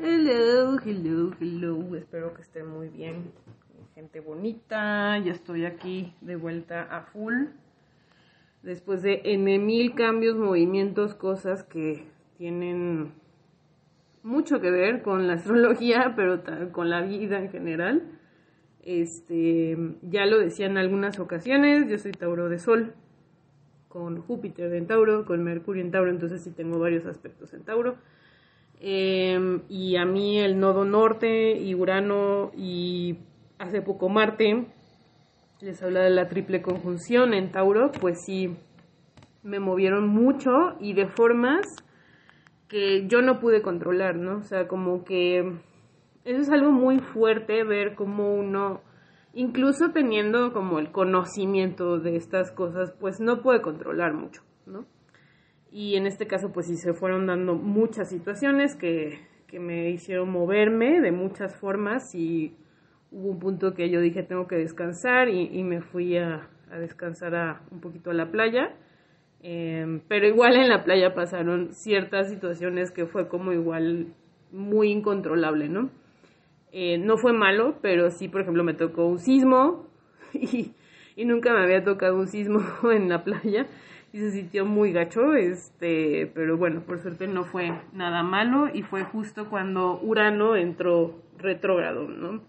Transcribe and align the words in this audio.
Hello, 0.00 0.78
hello, 0.84 1.32
hello. 1.40 1.96
Espero 1.96 2.32
que 2.32 2.42
estén 2.42 2.68
muy 2.68 2.88
bien. 2.88 3.32
Gente 3.96 4.20
bonita. 4.20 5.18
Ya 5.18 5.32
estoy 5.32 5.64
aquí 5.64 6.14
de 6.20 6.36
vuelta 6.36 6.82
a 6.82 7.02
full. 7.02 7.46
Después 8.62 9.02
de 9.02 9.22
N 9.24 9.58
mil 9.58 9.96
cambios, 9.96 10.36
movimientos, 10.36 11.16
cosas 11.16 11.64
que 11.64 12.06
tienen 12.36 13.10
mucho 14.22 14.60
que 14.60 14.70
ver 14.70 15.02
con 15.02 15.26
la 15.26 15.32
astrología, 15.32 16.12
pero 16.16 16.44
con 16.70 16.90
la 16.90 17.02
vida 17.02 17.40
en 17.40 17.50
general. 17.50 18.20
Este, 18.84 19.76
ya 20.02 20.26
lo 20.26 20.38
decía 20.38 20.66
en 20.66 20.78
algunas 20.78 21.18
ocasiones, 21.18 21.90
yo 21.90 21.98
soy 21.98 22.12
Tauro 22.12 22.48
de 22.48 22.60
Sol, 22.60 22.94
con 23.88 24.22
Júpiter 24.22 24.72
en 24.74 24.86
Tauro, 24.86 25.24
con 25.24 25.42
Mercurio 25.42 25.82
en 25.82 25.90
Tauro, 25.90 26.12
entonces 26.12 26.40
sí 26.42 26.52
tengo 26.52 26.78
varios 26.78 27.04
aspectos 27.04 27.52
en 27.52 27.64
Tauro. 27.64 27.96
Em, 28.80 29.62
y 29.68 29.96
a 29.96 30.04
mí 30.04 30.38
el 30.38 30.58
nodo 30.60 30.84
norte 30.84 31.52
y 31.52 31.74
Urano 31.74 32.52
y 32.56 33.18
hace 33.58 33.82
poco 33.82 34.08
Marte, 34.08 34.66
les 35.60 35.82
habla 35.82 36.02
de 36.02 36.10
la 36.10 36.28
triple 36.28 36.62
conjunción 36.62 37.34
en 37.34 37.50
Tauro, 37.50 37.90
pues 38.00 38.24
sí 38.24 38.56
me 39.42 39.58
movieron 39.58 40.08
mucho 40.08 40.50
y 40.80 40.92
de 40.92 41.08
formas 41.08 41.66
que 42.68 43.08
yo 43.08 43.22
no 43.22 43.40
pude 43.40 43.62
controlar, 43.62 44.16
¿no? 44.16 44.38
O 44.38 44.42
sea, 44.42 44.68
como 44.68 45.04
que 45.04 45.38
eso 46.24 46.40
es 46.40 46.50
algo 46.50 46.70
muy 46.70 47.00
fuerte 47.00 47.64
ver 47.64 47.94
cómo 47.94 48.34
uno, 48.34 48.82
incluso 49.32 49.90
teniendo 49.92 50.52
como 50.52 50.78
el 50.78 50.92
conocimiento 50.92 51.98
de 51.98 52.16
estas 52.16 52.52
cosas, 52.52 52.92
pues 53.00 53.18
no 53.20 53.42
puede 53.42 53.62
controlar 53.62 54.12
mucho, 54.12 54.42
¿no? 54.66 54.86
Y 55.70 55.96
en 55.96 56.06
este 56.06 56.26
caso, 56.26 56.52
pues 56.52 56.66
sí 56.66 56.76
se 56.76 56.94
fueron 56.94 57.26
dando 57.26 57.54
muchas 57.54 58.08
situaciones 58.08 58.74
que, 58.74 59.18
que 59.46 59.60
me 59.60 59.90
hicieron 59.90 60.30
moverme 60.30 61.00
de 61.00 61.12
muchas 61.12 61.54
formas 61.54 62.14
y 62.14 62.56
hubo 63.10 63.30
un 63.30 63.38
punto 63.38 63.74
que 63.74 63.90
yo 63.90 64.00
dije 64.00 64.22
tengo 64.22 64.46
que 64.46 64.56
descansar 64.56 65.28
y, 65.28 65.48
y 65.52 65.64
me 65.64 65.80
fui 65.80 66.16
a, 66.16 66.48
a 66.70 66.78
descansar 66.78 67.34
a, 67.34 67.62
un 67.70 67.80
poquito 67.80 68.10
a 68.10 68.14
la 68.14 68.30
playa. 68.30 68.74
Eh, 69.40 70.00
pero 70.08 70.26
igual 70.26 70.56
en 70.56 70.68
la 70.68 70.84
playa 70.84 71.14
pasaron 71.14 71.72
ciertas 71.72 72.28
situaciones 72.28 72.90
que 72.90 73.06
fue 73.06 73.28
como 73.28 73.52
igual 73.52 74.08
muy 74.50 74.90
incontrolable, 74.90 75.68
¿no? 75.68 75.90
Eh, 76.72 76.98
no 76.98 77.16
fue 77.16 77.32
malo, 77.32 77.78
pero 77.80 78.10
sí, 78.10 78.28
por 78.28 78.40
ejemplo, 78.40 78.64
me 78.64 78.74
tocó 78.74 79.06
un 79.06 79.18
sismo 79.18 79.86
y, 80.32 80.72
y 81.14 81.24
nunca 81.24 81.52
me 81.52 81.62
había 81.62 81.84
tocado 81.84 82.16
un 82.16 82.26
sismo 82.26 82.60
en 82.90 83.08
la 83.08 83.22
playa 83.22 83.66
y 84.12 84.18
se 84.18 84.30
sintió 84.30 84.64
muy 84.64 84.92
gacho, 84.92 85.34
este, 85.34 86.30
pero 86.34 86.56
bueno, 86.56 86.80
por 86.80 86.98
suerte 87.00 87.26
no 87.26 87.44
fue 87.44 87.72
nada 87.92 88.22
malo 88.22 88.68
y 88.72 88.82
fue 88.82 89.04
justo 89.04 89.50
cuando 89.50 90.00
Urano 90.00 90.56
entró 90.56 91.22
retrógrado, 91.36 92.08
¿no? 92.08 92.40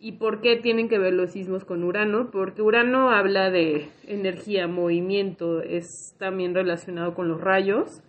¿Y 0.00 0.12
por 0.12 0.40
qué 0.40 0.56
tienen 0.56 0.88
que 0.88 0.98
ver 0.98 1.12
los 1.12 1.30
sismos 1.30 1.64
con 1.64 1.84
Urano? 1.84 2.32
Porque 2.32 2.60
Urano 2.60 3.10
habla 3.10 3.50
de 3.50 3.88
energía, 4.08 4.66
movimiento, 4.66 5.62
es 5.62 6.16
también 6.18 6.54
relacionado 6.54 7.14
con 7.14 7.28
los 7.28 7.40
rayos, 7.40 8.02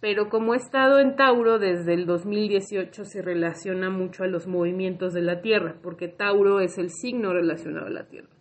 pero 0.00 0.28
como 0.28 0.54
he 0.54 0.56
estado 0.56 0.98
en 0.98 1.14
Tauro 1.14 1.60
desde 1.60 1.94
el 1.94 2.06
2018 2.06 3.04
se 3.04 3.22
relaciona 3.22 3.90
mucho 3.90 4.24
a 4.24 4.26
los 4.26 4.48
movimientos 4.48 5.12
de 5.12 5.22
la 5.22 5.40
Tierra, 5.40 5.76
porque 5.80 6.08
Tauro 6.08 6.58
es 6.58 6.78
el 6.78 6.90
signo 6.90 7.32
relacionado 7.32 7.86
a 7.86 7.90
la 7.90 8.08
Tierra. 8.08 8.39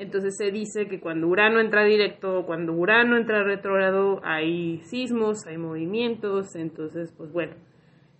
Entonces 0.00 0.38
se 0.38 0.50
dice 0.50 0.86
que 0.86 0.98
cuando 0.98 1.28
Urano 1.28 1.60
entra 1.60 1.84
directo, 1.84 2.46
cuando 2.46 2.72
Urano 2.72 3.18
entra 3.18 3.44
retrógrado, 3.44 4.22
hay 4.24 4.78
sismos, 4.84 5.46
hay 5.46 5.58
movimientos, 5.58 6.56
entonces 6.56 7.12
pues 7.18 7.30
bueno, 7.30 7.52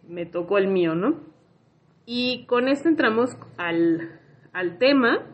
me 0.07 0.27
tocó 0.27 0.59
el 0.59 0.69
mío, 0.69 0.95
¿no? 0.95 1.21
Y 2.05 2.45
con 2.45 2.69
esto 2.69 2.91
entramos 2.91 3.31
al, 3.57 4.21
al 4.53 4.77
tema 4.77 5.27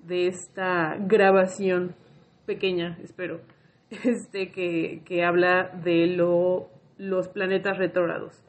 de 0.00 0.26
esta 0.26 0.96
grabación 0.98 1.94
pequeña, 2.46 2.98
espero, 3.04 3.40
este, 4.02 4.50
que, 4.50 5.02
que 5.04 5.22
habla 5.22 5.70
de 5.84 6.08
lo, 6.08 6.68
los 6.98 7.28
planetas 7.28 7.78
retrógrados. 7.78 8.44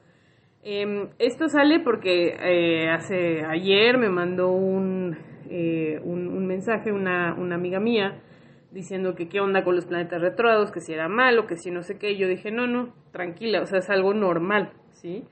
Eh, 0.63 1.07
esto 1.19 1.50
sale 1.50 1.81
porque 1.81 2.30
eh, 2.30 2.90
hace 2.90 3.46
ayer 3.46 4.00
me 4.00 4.09
mandó 4.09 4.50
un, 4.50 5.34
eh, 5.50 6.00
un, 6.03 6.45
mensaje 6.47 6.91
una, 6.91 7.33
una 7.35 7.56
amiga 7.56 7.79
mía 7.79 8.22
diciendo 8.72 9.16
que 9.16 9.29
qué 9.29 9.39
onda 9.39 9.63
con 9.63 9.75
los 9.75 9.85
planetas 9.85 10.22
retrógrados, 10.22 10.72
que 10.72 10.81
si 10.81 10.94
era 10.94 11.07
malo, 11.07 11.47
que 11.47 11.56
si 11.56 11.72
no 11.72 11.81
sé 11.81 11.97
qué. 11.97 12.11
Y 12.11 12.17
yo 12.17 12.28
dije, 12.28 12.51
no, 12.51 12.67
no, 12.67 12.94
tranquila, 13.11 13.61
o 13.61 13.66
sea, 13.66 13.79
es 13.79 13.89
algo 13.89 14.13
normal, 14.13 14.73
¿sí? 14.91 15.23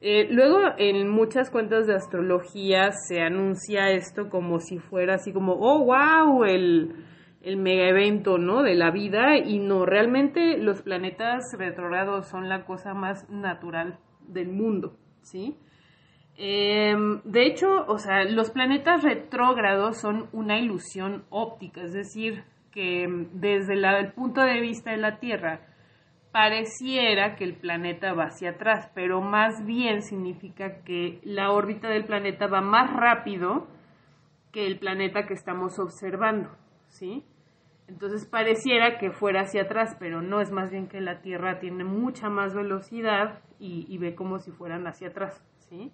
Eh, 0.00 0.28
luego 0.30 0.60
en 0.78 1.08
muchas 1.08 1.50
cuentas 1.50 1.86
de 1.86 1.94
astrología 1.94 2.92
se 2.92 3.20
anuncia 3.20 3.90
esto 3.90 4.28
como 4.28 4.60
si 4.60 4.78
fuera 4.78 5.14
así 5.14 5.32
como, 5.32 5.54
oh, 5.54 5.84
wow, 5.84 6.44
el, 6.44 6.94
el 7.42 7.56
mega 7.56 7.88
evento, 7.88 8.38
¿no? 8.38 8.62
De 8.62 8.74
la 8.74 8.90
vida 8.92 9.36
y 9.36 9.58
no, 9.58 9.86
realmente 9.86 10.56
los 10.58 10.82
planetas 10.82 11.44
retrógrados 11.58 12.28
son 12.28 12.48
la 12.48 12.64
cosa 12.64 12.94
más 12.94 13.28
natural 13.28 13.98
del 14.28 14.48
mundo, 14.48 14.96
¿sí? 15.22 15.56
Eh, 16.40 16.94
de 17.24 17.46
hecho, 17.46 17.84
o 17.88 17.98
sea, 17.98 18.22
los 18.22 18.52
planetas 18.52 19.02
retrógrados 19.02 20.00
son 20.00 20.28
una 20.32 20.60
ilusión 20.60 21.24
óptica, 21.30 21.82
es 21.82 21.92
decir, 21.92 22.44
que 22.70 23.08
desde 23.32 23.74
la, 23.74 23.98
el 23.98 24.12
punto 24.12 24.42
de 24.42 24.60
vista 24.60 24.92
de 24.92 24.98
la 24.98 25.18
Tierra, 25.18 25.62
pareciera 26.30 27.34
que 27.34 27.42
el 27.42 27.56
planeta 27.56 28.12
va 28.12 28.26
hacia 28.26 28.50
atrás, 28.50 28.88
pero 28.94 29.20
más 29.20 29.66
bien 29.66 30.02
significa 30.02 30.84
que 30.84 31.18
la 31.24 31.50
órbita 31.50 31.88
del 31.88 32.04
planeta 32.04 32.46
va 32.46 32.60
más 32.60 32.88
rápido 32.94 33.66
que 34.52 34.64
el 34.64 34.78
planeta 34.78 35.26
que 35.26 35.34
estamos 35.34 35.80
observando, 35.80 36.50
¿sí? 36.86 37.24
Entonces 37.88 38.26
pareciera 38.26 38.98
que 38.98 39.10
fuera 39.10 39.40
hacia 39.40 39.62
atrás, 39.62 39.96
pero 39.98 40.22
no, 40.22 40.40
es 40.40 40.52
más 40.52 40.70
bien 40.70 40.86
que 40.86 41.00
la 41.00 41.20
Tierra 41.20 41.58
tiene 41.58 41.82
mucha 41.82 42.28
más 42.28 42.54
velocidad 42.54 43.40
y, 43.58 43.86
y 43.88 43.98
ve 43.98 44.14
como 44.14 44.38
si 44.38 44.52
fueran 44.52 44.86
hacia 44.86 45.08
atrás, 45.08 45.42
¿sí? 45.68 45.90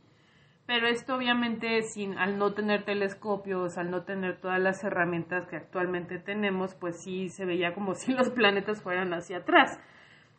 Pero 0.66 0.86
esto 0.88 1.16
obviamente 1.16 1.82
sin, 1.82 2.16
al 2.18 2.38
no 2.38 2.54
tener 2.54 2.84
telescopios, 2.84 3.76
al 3.76 3.90
no 3.90 4.04
tener 4.04 4.40
todas 4.40 4.60
las 4.60 4.82
herramientas 4.82 5.46
que 5.46 5.56
actualmente 5.56 6.18
tenemos, 6.18 6.74
pues 6.74 7.02
sí 7.02 7.28
se 7.28 7.44
veía 7.44 7.74
como 7.74 7.94
si 7.94 8.12
los 8.12 8.30
planetas 8.30 8.82
fueran 8.82 9.12
hacia 9.12 9.38
atrás. 9.38 9.78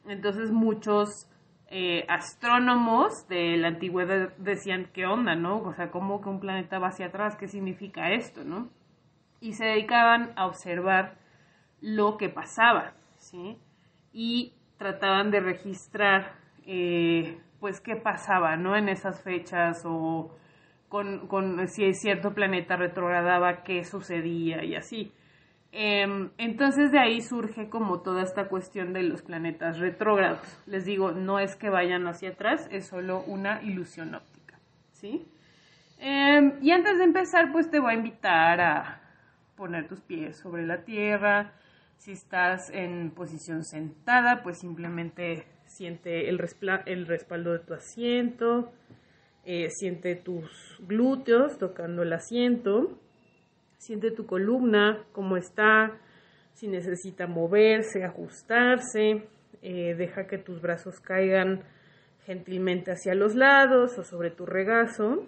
Entonces 0.08 0.52
muchos 0.52 1.30
eh, 1.68 2.06
astrónomos 2.08 3.28
de 3.28 3.58
la 3.58 3.70
antigüedad 3.70 4.36
decían, 4.38 4.90
¿qué 4.94 5.06
onda, 5.06 5.36
no? 5.36 5.62
O 5.62 5.74
sea, 5.74 5.90
¿cómo 5.90 6.22
que 6.22 6.30
un 6.30 6.40
planeta 6.40 6.80
va 6.80 6.88
hacia 6.88 7.08
atrás? 7.08 7.36
¿Qué 7.38 7.48
significa 7.48 8.12
esto, 8.12 8.44
no? 8.44 8.70
Y 9.42 9.54
se 9.54 9.66
dedicaban 9.66 10.32
a 10.36 10.46
observar 10.48 11.18
lo 11.82 12.18
que 12.18 12.30
pasaba, 12.30 12.94
¿sí? 13.18 13.58
Y 14.14 14.54
trataban 14.78 15.32
de 15.32 15.40
registrar, 15.40 16.34
eh, 16.66 17.40
pues, 17.60 17.82
qué 17.82 17.96
pasaba, 17.96 18.56
¿no? 18.58 18.76
En 18.76 18.90
esas 18.90 19.22
fechas 19.24 19.84
o 19.86 20.36
con, 20.90 21.28
con 21.28 21.68
si 21.68 21.94
cierto 21.94 22.34
planeta 22.34 22.76
retrogradaba, 22.76 23.64
qué 23.64 23.84
sucedía 23.84 24.64
y 24.64 24.76
así. 24.76 25.12
Eh, 25.78 26.30
entonces 26.38 26.94
de 26.94 27.00
ahí 27.00 27.20
surge 27.20 27.70
como 27.70 28.00
toda 28.00 28.24
esta 28.24 28.48
cuestión 28.48 28.94
de 28.94 29.04
los 29.04 29.22
planetas 29.22 29.78
retrógrados. 29.78 30.40
Les 30.68 30.86
digo, 30.86 31.12
no 31.12 31.40
es 31.40 31.58
que 31.58 31.70
vayan 31.70 32.08
hacia 32.08 32.30
atrás, 32.30 32.70
es 32.72 32.88
solo 32.88 33.22
una 33.28 33.62
ilusión 33.62 34.16
óptica, 34.16 34.58
¿sí? 34.94 35.28
Eh, 36.00 36.60
y 36.62 36.72
antes 36.72 36.98
de 36.98 37.04
empezar, 37.04 37.52
pues 37.52 37.70
te 37.70 37.80
voy 37.80 37.92
a 37.92 37.98
invitar 37.98 38.62
a 38.62 39.02
poner 39.58 39.88
tus 39.88 40.00
pies 40.00 40.38
sobre 40.38 40.66
la 40.66 40.84
tierra. 40.84 41.52
Si 41.98 42.14
estás 42.14 42.70
en 42.70 43.12
posición 43.12 43.66
sentada, 43.66 44.44
pues 44.44 44.60
simplemente 44.60 45.46
siente 45.76 46.30
el, 46.30 46.40
el 46.86 47.08
respaldo 47.08 47.54
de 47.54 47.60
tu 47.60 47.74
asiento, 47.74 48.72
eh, 49.46 49.70
siente 49.70 50.16
tus 50.16 50.78
glúteos 50.88 51.58
tocando 51.58 52.04
el 52.04 52.14
asiento 52.14 53.00
Siente 53.86 54.10
tu 54.10 54.26
columna, 54.26 55.04
cómo 55.12 55.38
está, 55.38 56.00
si 56.54 56.68
necesita 56.68 57.28
moverse, 57.28 58.04
ajustarse. 58.04 59.28
Eh, 59.62 59.94
deja 59.96 60.26
que 60.26 60.40
tus 60.40 60.60
brazos 60.60 61.00
caigan 61.00 61.62
gentilmente 62.26 62.92
hacia 62.92 63.14
los 63.14 63.36
lados 63.36 63.96
o 64.00 64.04
sobre 64.04 64.32
tu 64.32 64.48
regazo. 64.48 65.28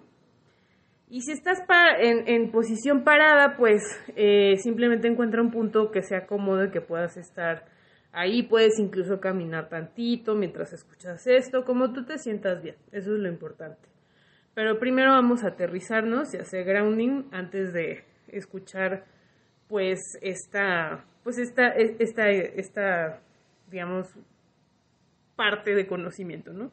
Y 1.08 1.20
si 1.20 1.30
estás 1.30 1.60
en, 2.00 2.26
en, 2.26 2.50
posición 2.50 3.04
parada, 3.04 3.56
pues 3.56 3.80
eh, 4.16 4.56
simplemente 4.56 5.06
encuentra 5.06 5.40
un 5.40 5.52
punto 5.52 5.92
que 5.92 6.02
sea 6.02 6.26
cómodo 6.26 6.64
y 6.64 6.70
que 6.70 6.80
puedas 6.80 7.16
estar 7.16 7.64
ahí. 8.18 8.42
Puedes 8.42 8.78
incluso 8.78 9.20
caminar 9.20 9.68
tantito 9.68 10.34
mientras 10.34 10.72
escuchas 10.72 11.26
esto, 11.26 11.64
como 11.64 11.92
tú 11.92 12.04
te 12.04 12.18
sientas 12.18 12.62
bien. 12.62 12.76
Eso 12.92 13.14
es 13.14 13.20
lo 13.20 13.28
importante. 13.28 13.88
Pero 14.54 14.78
primero 14.78 15.12
vamos 15.12 15.44
a 15.44 15.48
aterrizarnos 15.48 16.34
y 16.34 16.38
hacer 16.38 16.64
grounding 16.64 17.28
antes 17.32 17.72
de 17.72 18.04
escuchar 18.28 19.04
pues 19.68 20.00
esta 20.22 21.04
pues 21.22 21.38
esta 21.38 21.68
esta 21.68 22.30
esta 22.30 23.20
digamos 23.70 24.08
parte 25.36 25.74
de 25.74 25.86
conocimiento 25.86 26.52
no 26.52 26.72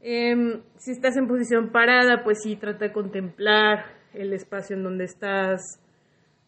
Em, 0.00 0.62
si 0.76 0.92
estás 0.92 1.16
en 1.16 1.26
posición 1.26 1.70
parada, 1.70 2.22
pues 2.22 2.38
sí, 2.42 2.56
trata 2.56 2.86
de 2.86 2.92
contemplar 2.92 3.86
el 4.14 4.32
espacio 4.32 4.76
en 4.76 4.84
donde 4.84 5.04
estás, 5.04 5.60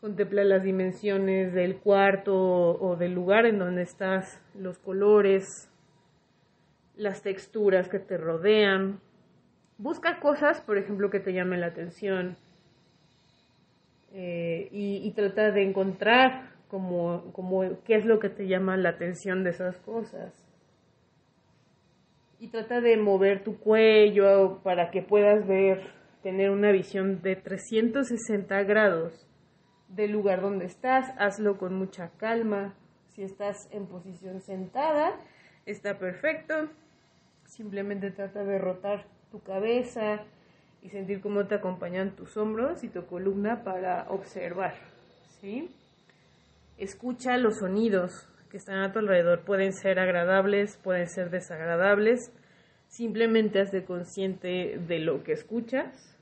contempla 0.00 0.44
las 0.44 0.62
dimensiones 0.62 1.52
del 1.52 1.76
cuarto 1.76 2.34
o 2.34 2.96
del 2.96 3.12
lugar 3.12 3.44
en 3.44 3.58
donde 3.58 3.82
estás, 3.82 4.40
los 4.54 4.78
colores, 4.78 5.70
las 6.96 7.22
texturas 7.22 7.90
que 7.90 7.98
te 7.98 8.16
rodean. 8.16 9.00
Busca 9.76 10.18
cosas, 10.20 10.62
por 10.62 10.78
ejemplo, 10.78 11.10
que 11.10 11.20
te 11.20 11.34
llamen 11.34 11.60
la 11.60 11.66
atención 11.66 12.36
eh, 14.14 14.68
y, 14.72 15.10
trata 15.12 15.50
de 15.50 15.64
encontrar 15.64 16.50
como, 16.68 17.30
como 17.32 17.82
qué 17.84 17.96
es 17.96 18.06
lo 18.06 18.20
que 18.20 18.30
te 18.30 18.48
llama 18.48 18.78
la 18.78 18.90
atención 18.90 19.44
de 19.44 19.50
esas 19.50 19.78
cosas. 19.80 20.32
Y 22.38 22.48
trata 22.48 22.80
de 22.80 22.96
mover 22.96 23.44
tu 23.44 23.58
cuello 23.58 24.60
para 24.62 24.90
que 24.90 25.02
puedas 25.02 25.46
ver, 25.46 25.82
tener 26.22 26.48
una 26.50 26.72
visión 26.72 27.20
de 27.20 27.36
360 27.36 28.62
grados 28.62 29.29
del 29.90 30.12
lugar 30.12 30.40
donde 30.40 30.66
estás. 30.66 31.12
Hazlo 31.18 31.58
con 31.58 31.74
mucha 31.74 32.10
calma. 32.16 32.74
Si 33.08 33.22
estás 33.22 33.68
en 33.72 33.86
posición 33.86 34.40
sentada, 34.40 35.12
está 35.66 35.98
perfecto. 35.98 36.68
Simplemente 37.46 38.10
trata 38.10 38.44
de 38.44 38.58
rotar 38.58 39.06
tu 39.30 39.40
cabeza 39.42 40.20
y 40.82 40.90
sentir 40.90 41.20
cómo 41.20 41.46
te 41.46 41.56
acompañan 41.56 42.16
tus 42.16 42.36
hombros 42.36 42.84
y 42.84 42.88
tu 42.88 43.06
columna 43.06 43.64
para 43.64 44.06
observar, 44.08 44.74
¿sí? 45.40 45.74
Escucha 46.78 47.36
los 47.36 47.58
sonidos 47.58 48.28
que 48.50 48.56
están 48.56 48.78
a 48.78 48.92
tu 48.92 49.00
alrededor. 49.00 49.44
Pueden 49.44 49.72
ser 49.72 49.98
agradables, 49.98 50.78
pueden 50.78 51.08
ser 51.08 51.30
desagradables. 51.30 52.32
Simplemente 52.88 53.60
hazte 53.60 53.84
consciente 53.84 54.78
de 54.78 54.98
lo 54.98 55.22
que 55.22 55.32
escuchas, 55.32 56.18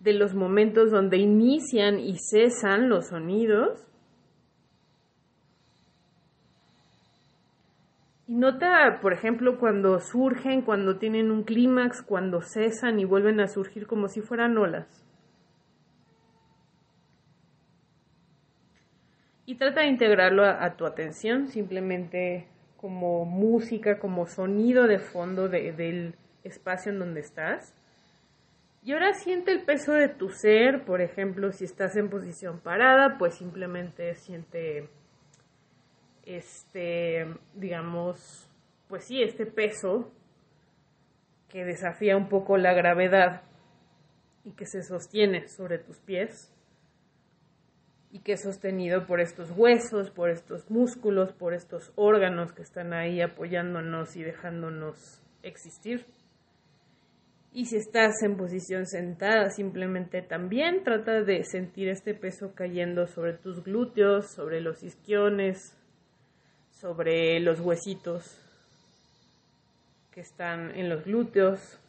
de 0.00 0.12
los 0.12 0.34
momentos 0.34 0.90
donde 0.90 1.18
inician 1.18 1.98
y 1.98 2.16
cesan 2.18 2.88
los 2.88 3.08
sonidos 3.08 3.86
Y 8.28 8.34
nota, 8.34 8.98
por 9.00 9.12
ejemplo, 9.12 9.58
cuando 9.58 10.00
surgen, 10.00 10.62
cuando 10.62 10.98
tienen 10.98 11.30
un 11.30 11.44
clímax, 11.44 12.02
cuando 12.02 12.40
cesan 12.42 12.98
y 12.98 13.04
vuelven 13.04 13.40
a 13.40 13.46
surgir 13.46 13.86
como 13.86 14.08
si 14.08 14.20
fueran 14.20 14.58
olas. 14.58 15.04
Y 19.44 19.54
trata 19.54 19.82
de 19.82 19.86
integrarlo 19.86 20.44
a, 20.44 20.76
tu 20.76 20.86
atención, 20.86 21.46
simplemente 21.46 22.48
como 22.76 23.24
música, 23.24 24.00
como 24.00 24.26
sonido 24.26 24.88
de 24.88 24.98
fondo 24.98 25.48
del 25.48 26.16
espacio 26.42 26.90
en 26.90 26.98
donde 26.98 27.20
estás. 27.20 27.72
Y 28.86 28.92
ahora 28.92 29.14
siente 29.14 29.50
el 29.50 29.64
peso 29.64 29.94
de 29.94 30.08
tu 30.08 30.28
ser, 30.28 30.84
por 30.84 31.00
ejemplo, 31.00 31.50
si 31.50 31.64
estás 31.64 31.96
en 31.96 32.08
posición 32.08 32.60
parada, 32.60 33.18
pues 33.18 33.34
simplemente 33.34 34.14
siente 34.14 34.88
este, 36.22 37.26
digamos, 37.56 38.48
pues 38.86 39.04
sí, 39.06 39.24
este 39.24 39.44
peso 39.44 40.12
que 41.48 41.64
desafía 41.64 42.16
un 42.16 42.28
poco 42.28 42.58
la 42.58 42.74
gravedad 42.74 43.42
y 44.44 44.52
que 44.52 44.66
se 44.66 44.84
sostiene 44.84 45.48
sobre 45.48 45.80
tus 45.80 45.98
pies 45.98 46.54
y 48.12 48.20
que 48.20 48.34
es 48.34 48.42
sostenido 48.44 49.04
por 49.08 49.20
estos 49.20 49.50
huesos, 49.50 50.12
por 50.12 50.30
estos 50.30 50.70
músculos, 50.70 51.32
por 51.32 51.54
estos 51.54 51.92
órganos 51.96 52.52
que 52.52 52.62
están 52.62 52.92
ahí 52.92 53.20
apoyándonos 53.20 54.14
y 54.14 54.22
dejándonos 54.22 55.24
existir. 55.42 56.06
Y 57.56 57.64
si 57.64 57.76
estás 57.76 58.22
en 58.22 58.36
posición 58.36 58.84
sentada, 58.84 59.48
simplemente 59.48 60.20
también 60.20 60.84
trata 60.84 61.22
de 61.22 61.42
sentir 61.42 61.88
este 61.88 62.12
peso 62.12 62.52
cayendo 62.54 63.06
sobre 63.06 63.32
tus 63.32 63.64
glúteos, 63.64 64.30
sobre 64.30 64.60
los 64.60 64.82
isquiones, 64.82 65.74
sobre 66.68 67.40
los 67.40 67.60
huesitos 67.60 68.38
que 70.10 70.20
están 70.20 70.74
en 70.74 70.90
los 70.90 71.06
glúteos. 71.06 71.80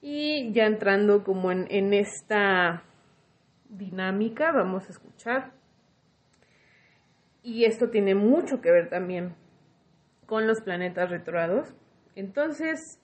Y 0.00 0.50
ya 0.54 0.64
entrando 0.64 1.22
como 1.22 1.52
en, 1.52 1.92
esta 1.92 2.82
dinámica, 3.68 4.52
vamos 4.52 4.86
a 4.86 4.92
escuchar. 4.92 5.52
Y 7.42 7.66
esto 7.66 7.90
tiene 7.90 8.14
mucho 8.14 8.62
que 8.62 8.70
ver 8.70 8.88
también 8.88 9.34
con 10.24 10.46
los 10.46 10.62
planetas 10.62 11.10
retrógrados. 11.10 11.74
Entonces, 12.16 13.00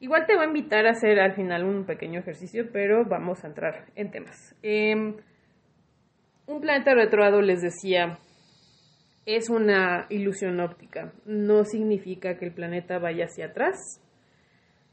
igual 0.00 0.26
te 0.26 0.34
voy 0.34 0.44
a 0.44 0.48
invitar 0.48 0.86
a 0.86 0.90
hacer 0.90 1.18
al 1.20 1.34
final 1.34 1.64
un 1.64 1.86
pequeño 1.86 2.20
ejercicio, 2.20 2.68
pero 2.70 3.06
vamos 3.06 3.42
a 3.44 3.46
entrar 3.46 3.86
en 3.94 4.10
temas. 4.10 4.54
Em, 4.62 5.16
un 6.46 6.60
planeta 6.60 6.94
retrógrado 6.94 7.40
les 7.40 7.62
decía 7.62 8.18
es 9.24 9.48
una 9.48 10.06
ilusión 10.10 10.60
óptica. 10.60 11.12
No 11.24 11.64
significa 11.64 12.36
que 12.38 12.46
el 12.46 12.52
planeta 12.52 12.98
vaya 12.98 13.26
hacia 13.26 13.46
atrás, 13.46 14.02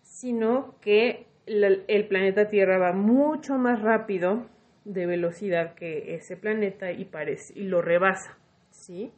sino 0.02 0.76
que 0.82 1.28
el 1.48 2.08
planeta 2.08 2.48
Tierra 2.48 2.78
va 2.78 2.94
mucho 2.94 3.56
más 3.56 3.82
rápido 3.82 4.48
de 4.86 5.06
velocidad 5.06 5.74
que 5.74 6.16
ese 6.16 6.38
planeta 6.38 6.92
y, 6.92 7.06
parece, 7.06 7.54
y 7.56 7.64
lo 7.64 7.82
rebasa, 7.82 8.38
¿sí? 8.70 9.12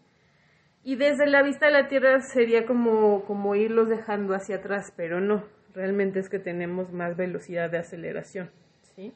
Y 0.84 0.96
desde 0.96 1.28
la 1.28 1.44
vista 1.44 1.68
de 1.68 1.74
la 1.74 1.88
Tierra 1.88 2.20
sería 2.22 2.66
como, 2.66 3.24
como 3.26 3.56
irlos 3.56 3.88
dejando 3.88 4.34
hacia 4.34 4.58
atrás, 4.58 4.92
pero 4.98 5.22
no, 5.22 5.44
realmente 5.74 6.20
es 6.20 6.30
que 6.30 6.40
tenemos 6.40 6.92
más 6.92 7.16
velocidad 7.16 7.70
de 7.70 7.78
aceleración, 7.78 8.50
¿sí? 8.96 9.14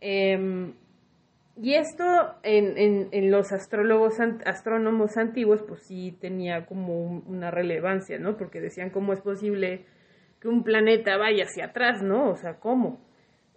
Em, 0.00 0.74
y 1.56 1.74
esto 1.74 2.04
en, 2.42 3.08
en, 3.10 3.30
los 3.30 3.52
astrólogos, 3.52 4.20
astrónomos 4.44 5.16
antiguos, 5.16 5.62
pues 5.66 5.80
sí 5.84 6.14
tenía 6.20 6.66
como 6.66 7.22
una 7.26 7.50
relevancia, 7.50 8.18
¿no? 8.18 8.36
Porque 8.36 8.60
decían 8.60 8.90
cómo 8.90 9.14
es 9.14 9.22
posible 9.22 9.86
que 10.40 10.48
un 10.48 10.62
planeta 10.62 11.16
vaya 11.16 11.44
hacia 11.44 11.66
atrás, 11.66 12.02
¿no? 12.02 12.28
O 12.28 12.36
sea, 12.36 12.60
¿cómo? 12.60 13.00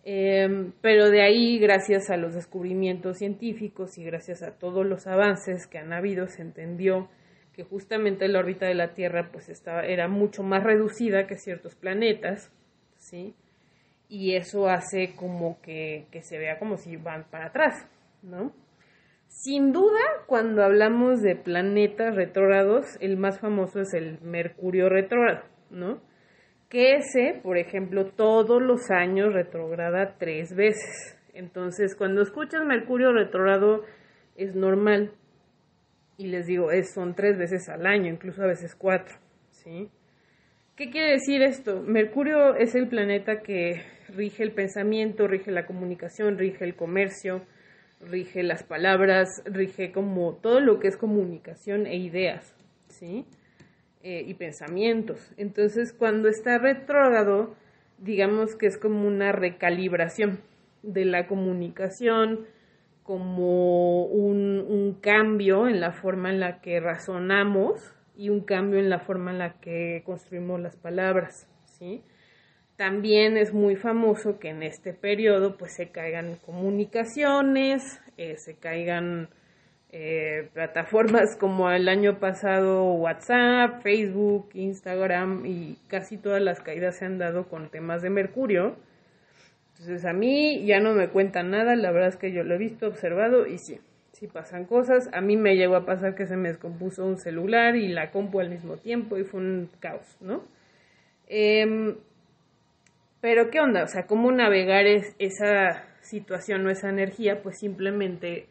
Em, 0.03 0.71
pero 0.81 1.09
de 1.09 1.21
ahí, 1.21 1.59
gracias 1.59 2.09
a 2.09 2.17
los 2.17 2.33
descubrimientos 2.33 3.17
científicos 3.17 3.97
y 3.97 4.03
gracias 4.03 4.41
a 4.43 4.57
todos 4.57 4.85
los 4.85 5.07
avances 5.07 5.67
que 5.67 5.77
han 5.77 5.93
habido, 5.93 6.27
se 6.27 6.41
entendió 6.41 7.09
que 7.53 7.63
justamente 7.63 8.27
la 8.27 8.39
órbita 8.39 8.65
de 8.65 8.75
la 8.75 8.93
Tierra 8.93 9.29
pues 9.31 9.49
estaba, 9.49 9.85
era 9.85 10.07
mucho 10.07 10.43
más 10.43 10.63
reducida 10.63 11.27
que 11.27 11.37
ciertos 11.37 11.75
planetas, 11.75 12.51
¿sí? 12.97 13.35
y 14.09 14.35
eso 14.35 14.67
hace 14.67 15.15
como 15.15 15.61
que, 15.61 16.07
se 16.23 16.39
vea 16.39 16.57
como 16.57 16.77
si 16.77 16.97
van 16.97 17.25
para 17.29 17.45
atrás, 17.45 17.87
¿no? 18.23 18.51
Sin 19.27 19.71
duda, 19.71 19.99
cuando 20.25 20.63
hablamos 20.63 21.21
de 21.21 21.35
planetas 21.35 22.15
retrógrados, 22.15 22.97
el 22.99 23.15
más 23.15 23.39
famoso 23.39 23.79
es 23.79 23.93
el 23.93 24.19
Mercurio 24.21 24.89
retrógrado, 24.89 25.43
¿no? 25.69 26.01
Que 26.69 26.95
ese, 26.95 27.39
por 27.41 27.57
ejemplo, 27.57 28.05
todos 28.05 28.61
los 28.61 28.91
años 28.91 29.33
retrograda 29.33 30.15
tres 30.17 30.55
veces. 30.55 31.17
Entonces, 31.33 31.95
cuando 31.95 32.21
escuchas 32.21 32.63
Mercurio 32.65 33.11
retrógrado, 33.11 33.83
es 34.35 34.55
normal. 34.55 35.11
Y 36.17 36.27
les 36.27 36.45
digo, 36.45 36.71
es, 36.71 36.93
son 36.93 37.15
tres 37.15 37.37
veces 37.37 37.69
al 37.69 37.85
año, 37.85 38.11
incluso 38.11 38.43
a 38.43 38.47
veces 38.47 38.75
cuatro, 38.75 39.15
¿sí? 39.51 39.89
¿Qué 40.75 40.89
quiere 40.91 41.11
decir 41.11 41.41
esto? 41.41 41.81
Mercurio 41.81 42.55
es 42.55 42.75
el 42.75 42.87
planeta 42.87 43.41
que 43.41 43.81
rige 44.15 44.43
el 44.43 44.53
pensamiento, 44.53 45.27
rige 45.27 45.51
la 45.51 45.65
comunicación, 45.65 46.37
rige 46.37 46.63
el 46.65 46.75
comercio, 46.75 47.41
rige 47.99 48.43
las 48.43 48.63
palabras, 48.63 49.27
rige 49.45 49.91
como 49.91 50.35
todo 50.35 50.59
lo 50.61 50.79
que 50.79 50.87
es 50.87 50.97
comunicación 50.97 51.85
e 51.85 51.97
ideas, 51.97 52.55
¿sí? 52.87 53.25
Eh, 54.01 54.23
y 54.25 54.33
pensamientos. 54.35 55.33
Entonces, 55.35 55.91
cuando 55.91 56.29
está 56.29 56.57
retrógrado, 56.57 57.55
digamos 57.97 58.55
que 58.55 58.65
es 58.67 58.77
como 58.77 59.05
una 59.05 59.33
recalibración 59.33 60.39
de 60.83 61.03
la 61.03 61.27
comunicación, 61.27 62.47
como 63.03 64.05
un, 64.05 64.65
un 64.69 64.93
cambio 65.01 65.67
en 65.67 65.81
la 65.81 65.91
forma 65.91 66.29
en 66.29 66.39
la 66.39 66.61
que 66.61 66.79
razonamos, 66.79 67.93
y 68.19 68.29
un 68.29 68.41
cambio 68.41 68.79
en 68.79 68.89
la 68.89 68.99
forma 68.99 69.31
en 69.31 69.37
la 69.37 69.59
que 69.61 70.03
construimos 70.05 70.59
las 70.59 70.75
palabras, 70.75 71.47
¿sí? 71.63 72.03
También 72.75 73.37
es 73.37 73.53
muy 73.53 73.77
famoso 73.77 74.39
que 74.39 74.49
en 74.49 74.61
este 74.61 74.93
periodo 74.93 75.55
pues 75.57 75.73
se 75.73 75.89
caigan 75.89 76.35
comunicaciones, 76.45 78.01
eh, 78.17 78.35
se 78.35 78.55
caigan 78.55 79.29
eh, 79.91 80.49
plataformas 80.53 81.35
como 81.35 81.71
el 81.71 81.89
año 81.89 82.19
pasado 82.19 82.93
WhatsApp, 82.93 83.81
Facebook, 83.81 84.49
Instagram 84.53 85.45
y 85.47 85.77
casi 85.87 86.17
todas 86.17 86.41
las 86.41 86.61
caídas 86.61 86.97
se 86.97 87.05
han 87.05 87.17
dado 87.17 87.47
con 87.47 87.69
temas 87.69 88.03
de 88.03 88.11
Mercurio. 88.11 88.75
Entonces 89.71 90.05
a 90.05 90.13
mí 90.13 90.63
ya 90.65 90.79
no 90.79 90.93
me 90.93 91.07
cuentan 91.07 91.49
nada, 91.49 91.75
la 91.75 91.91
verdad 91.91 92.09
es 92.09 92.17
que 92.17 92.31
yo 92.31 92.43
lo 92.43 92.53
he 92.53 92.57
visto, 92.59 92.87
observado 92.87 93.47
y 93.47 93.57
sí, 93.57 93.79
si 94.11 94.27
pasan 94.27 94.65
cosas. 94.65 95.09
A 95.11 95.21
mí 95.21 95.37
me 95.37 95.55
llegó 95.55 95.75
a 95.75 95.85
pasar 95.85 96.13
que 96.13 96.27
se 96.27 96.37
me 96.37 96.49
descompuso 96.49 97.05
un 97.05 97.17
celular 97.17 97.75
y 97.75 97.87
la 97.87 98.11
compu 98.11 98.41
al 98.41 98.49
mismo 98.49 98.77
tiempo 98.77 99.17
y 99.17 99.23
fue 99.23 99.39
un 99.39 99.69
caos, 99.79 100.17
¿no? 100.21 100.43
Em, 101.27 101.95
pero 103.21 103.49
¿qué 103.49 103.59
onda? 103.59 103.83
O 103.83 103.87
sea, 103.87 104.05
¿cómo 104.05 104.31
navegar 104.31 104.85
esa 104.85 105.83
situación 106.01 106.65
o 106.67 106.69
esa 106.69 106.89
energía? 106.89 107.41
Pues 107.41 107.57
simplemente 107.57 108.47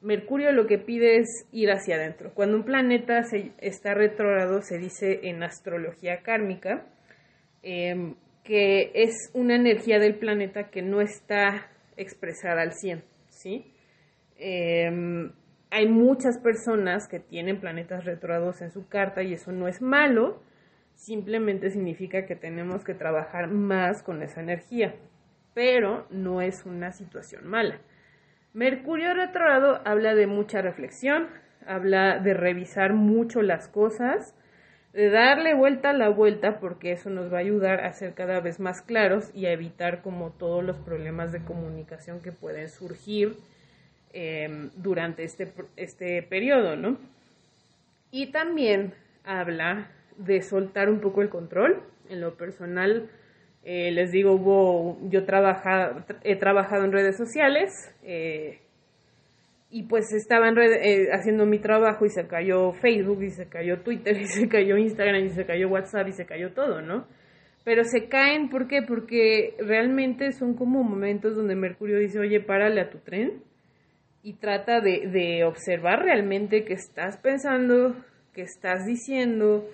Mercurio 0.00 0.52
lo 0.52 0.66
que 0.66 0.78
pide 0.78 1.18
es 1.18 1.46
ir 1.52 1.70
hacia 1.70 1.96
adentro. 1.96 2.32
Cuando 2.32 2.56
un 2.56 2.64
planeta 2.64 3.22
se, 3.22 3.52
está 3.58 3.92
retrógrado, 3.92 4.62
se 4.62 4.78
dice 4.78 5.28
en 5.28 5.42
astrología 5.42 6.22
kármica 6.22 6.86
em, 7.62 8.14
que 8.42 8.92
es 8.94 9.30
una 9.34 9.56
energía 9.56 9.98
del 9.98 10.18
planeta 10.18 10.70
que 10.70 10.80
no 10.80 11.02
está 11.02 11.70
expresada 11.96 12.62
al 12.62 12.72
100, 12.72 13.04
¿sí? 13.28 13.74
Em, 14.36 15.32
hay 15.70 15.86
muchas 15.86 16.38
personas 16.38 17.06
que 17.06 17.20
tienen 17.20 17.60
planetas 17.60 18.04
retrógrados 18.06 18.62
en 18.62 18.70
su 18.70 18.88
carta 18.88 19.22
y 19.22 19.34
eso 19.34 19.52
no 19.52 19.68
es 19.68 19.82
malo, 19.82 20.42
simplemente 20.94 21.70
significa 21.70 22.24
que 22.24 22.36
tenemos 22.36 22.84
que 22.84 22.94
trabajar 22.94 23.48
más 23.48 24.02
con 24.02 24.22
esa 24.22 24.40
energía, 24.40 24.94
pero 25.52 26.06
no 26.10 26.40
es 26.40 26.64
una 26.64 26.90
situación 26.92 27.46
mala. 27.46 27.80
Mercurio 28.52 29.14
retrógrado 29.14 29.80
habla 29.84 30.14
de 30.16 30.26
mucha 30.26 30.60
reflexión, 30.60 31.28
habla 31.66 32.18
de 32.18 32.34
revisar 32.34 32.94
mucho 32.94 33.42
las 33.42 33.68
cosas, 33.68 34.34
de 34.92 35.08
darle 35.08 35.54
vuelta 35.54 35.90
a 35.90 35.92
la 35.92 36.08
vuelta 36.08 36.58
porque 36.58 36.90
eso 36.90 37.10
nos 37.10 37.32
va 37.32 37.36
a 37.36 37.40
ayudar 37.40 37.84
a 37.84 37.92
ser 37.92 38.14
cada 38.14 38.40
vez 38.40 38.58
más 38.58 38.82
claros 38.82 39.30
y 39.34 39.46
a 39.46 39.52
evitar 39.52 40.02
como 40.02 40.30
todos 40.30 40.64
los 40.64 40.78
problemas 40.78 41.30
de 41.30 41.44
comunicación 41.44 42.20
que 42.20 42.32
pueden 42.32 42.68
surgir 42.68 43.36
em, 44.12 44.70
durante 44.74 45.22
este, 45.22 45.52
este 45.76 46.20
periodo, 46.24 46.74
¿no? 46.74 46.98
Y 48.10 48.32
también 48.32 48.94
habla 49.24 49.92
de 50.16 50.42
soltar 50.42 50.90
un 50.90 51.00
poco 51.00 51.22
el 51.22 51.28
control. 51.28 51.80
En 52.08 52.20
lo 52.20 52.34
personal, 52.34 53.08
eh, 53.62 53.90
les 53.90 54.10
digo, 54.10 54.32
hubo, 54.32 54.98
yo 55.10 55.20
he 55.20 56.36
trabajado 56.36 56.84
en 56.84 56.92
redes 56.92 57.16
sociales 57.16 57.70
eh, 58.02 58.58
y 59.70 59.82
pues 59.82 60.12
estaba 60.14 60.48
en 60.48 60.56
red, 60.56 60.72
eh, 60.72 61.08
haciendo 61.12 61.44
mi 61.44 61.58
trabajo 61.58 62.06
y 62.06 62.10
se 62.10 62.26
cayó 62.26 62.72
Facebook 62.72 63.22
y 63.22 63.30
se 63.30 63.48
cayó 63.48 63.82
Twitter 63.82 64.16
y 64.20 64.24
se 64.24 64.48
cayó 64.48 64.78
Instagram 64.78 65.26
y 65.26 65.30
se 65.30 65.44
cayó 65.44 65.68
WhatsApp 65.68 66.08
y 66.08 66.12
se 66.12 66.24
cayó 66.24 66.52
todo, 66.52 66.80
¿no? 66.80 67.06
Pero 67.62 67.84
se 67.84 68.08
caen, 68.08 68.48
¿por 68.48 68.66
qué? 68.66 68.80
Porque 68.82 69.54
realmente 69.58 70.32
son 70.32 70.54
como 70.54 70.82
momentos 70.82 71.36
donde 71.36 71.54
Mercurio 71.54 71.98
dice, 71.98 72.18
oye, 72.18 72.40
párale 72.40 72.80
a 72.80 72.88
tu 72.88 72.98
tren 72.98 73.42
y 74.22 74.34
trata 74.34 74.80
de 74.80 75.44
observar 75.44 76.02
realmente 76.02 76.64
qué 76.64 76.72
estás 76.72 77.18
pensando, 77.18 77.94
qué 78.32 78.42
estás 78.42 78.86
diciendo, 78.86 79.68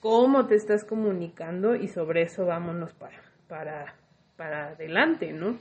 cómo 0.00 0.46
te 0.48 0.56
estás 0.56 0.84
comunicando 0.84 1.76
y 1.76 1.86
sobre 1.86 2.22
eso 2.22 2.44
vámonos 2.44 2.92
para 2.94 3.27
para, 3.48 3.94
para 4.36 4.68
adelante, 4.68 5.32
¿no? 5.32 5.58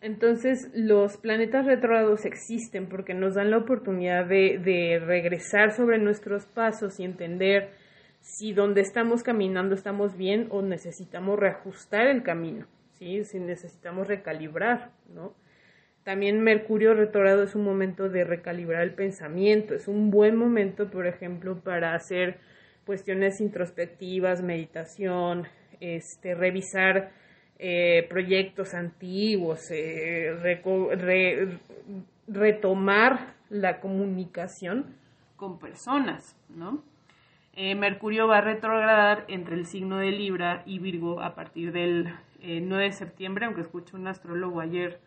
Entonces, 0.00 0.70
los 0.74 1.16
planetas 1.16 1.66
retrógrados 1.66 2.24
existen 2.24 2.88
porque 2.88 3.14
nos 3.14 3.34
dan 3.34 3.50
la 3.50 3.58
oportunidad 3.58 4.26
de, 4.26 4.58
de, 4.58 5.00
regresar 5.04 5.72
sobre 5.72 5.98
nuestros 5.98 6.46
pasos 6.46 7.00
y 7.00 7.04
entender 7.04 7.70
si 8.20 8.52
donde 8.52 8.80
estamos 8.80 9.24
caminando 9.24 9.74
estamos 9.74 10.16
bien 10.16 10.46
o 10.50 10.62
necesitamos 10.62 11.38
reajustar 11.38 12.06
el 12.06 12.22
camino, 12.22 12.66
¿sí? 12.92 13.24
Si 13.24 13.40
necesitamos 13.40 14.06
recalibrar, 14.06 14.92
¿no? 15.12 15.34
También 16.04 16.42
Mercurio 16.42 16.94
retrógrado 16.94 17.42
es 17.42 17.54
un 17.54 17.64
momento 17.64 18.08
de 18.08 18.24
recalibrar 18.24 18.82
el 18.82 18.94
pensamiento, 18.94 19.74
es 19.74 19.88
un 19.88 20.10
buen 20.10 20.36
momento, 20.36 20.90
por 20.90 21.06
ejemplo, 21.06 21.60
para 21.60 21.94
hacer 21.94 22.38
cuestiones 22.86 23.42
introspectivas, 23.42 24.42
meditación, 24.42 25.46
este, 25.80 26.34
revisar 26.34 27.10
eh, 27.58 28.06
proyectos 28.08 28.74
antiguos, 28.74 29.70
eh, 29.72 30.30
retomar 32.28 33.34
la 33.50 33.80
comunicación 33.80 34.94
con 35.36 35.58
personas, 35.58 36.36
¿no? 36.48 36.82
Eh, 37.54 37.74
Mercurio 37.74 38.28
va 38.28 38.38
a 38.38 38.42
retrogradar 38.42 39.24
entre 39.26 39.56
el 39.56 39.66
signo 39.66 39.98
de 39.98 40.12
Libra 40.12 40.62
y 40.66 40.78
Virgo 40.78 41.20
a 41.20 41.34
partir 41.34 41.72
del 41.72 42.14
9 42.40 42.84
de 42.84 42.92
septiembre, 42.92 43.46
aunque 43.46 43.62
escuché 43.62 43.96
un 43.96 44.06
astrólogo 44.06 44.60
ayer 44.60 45.00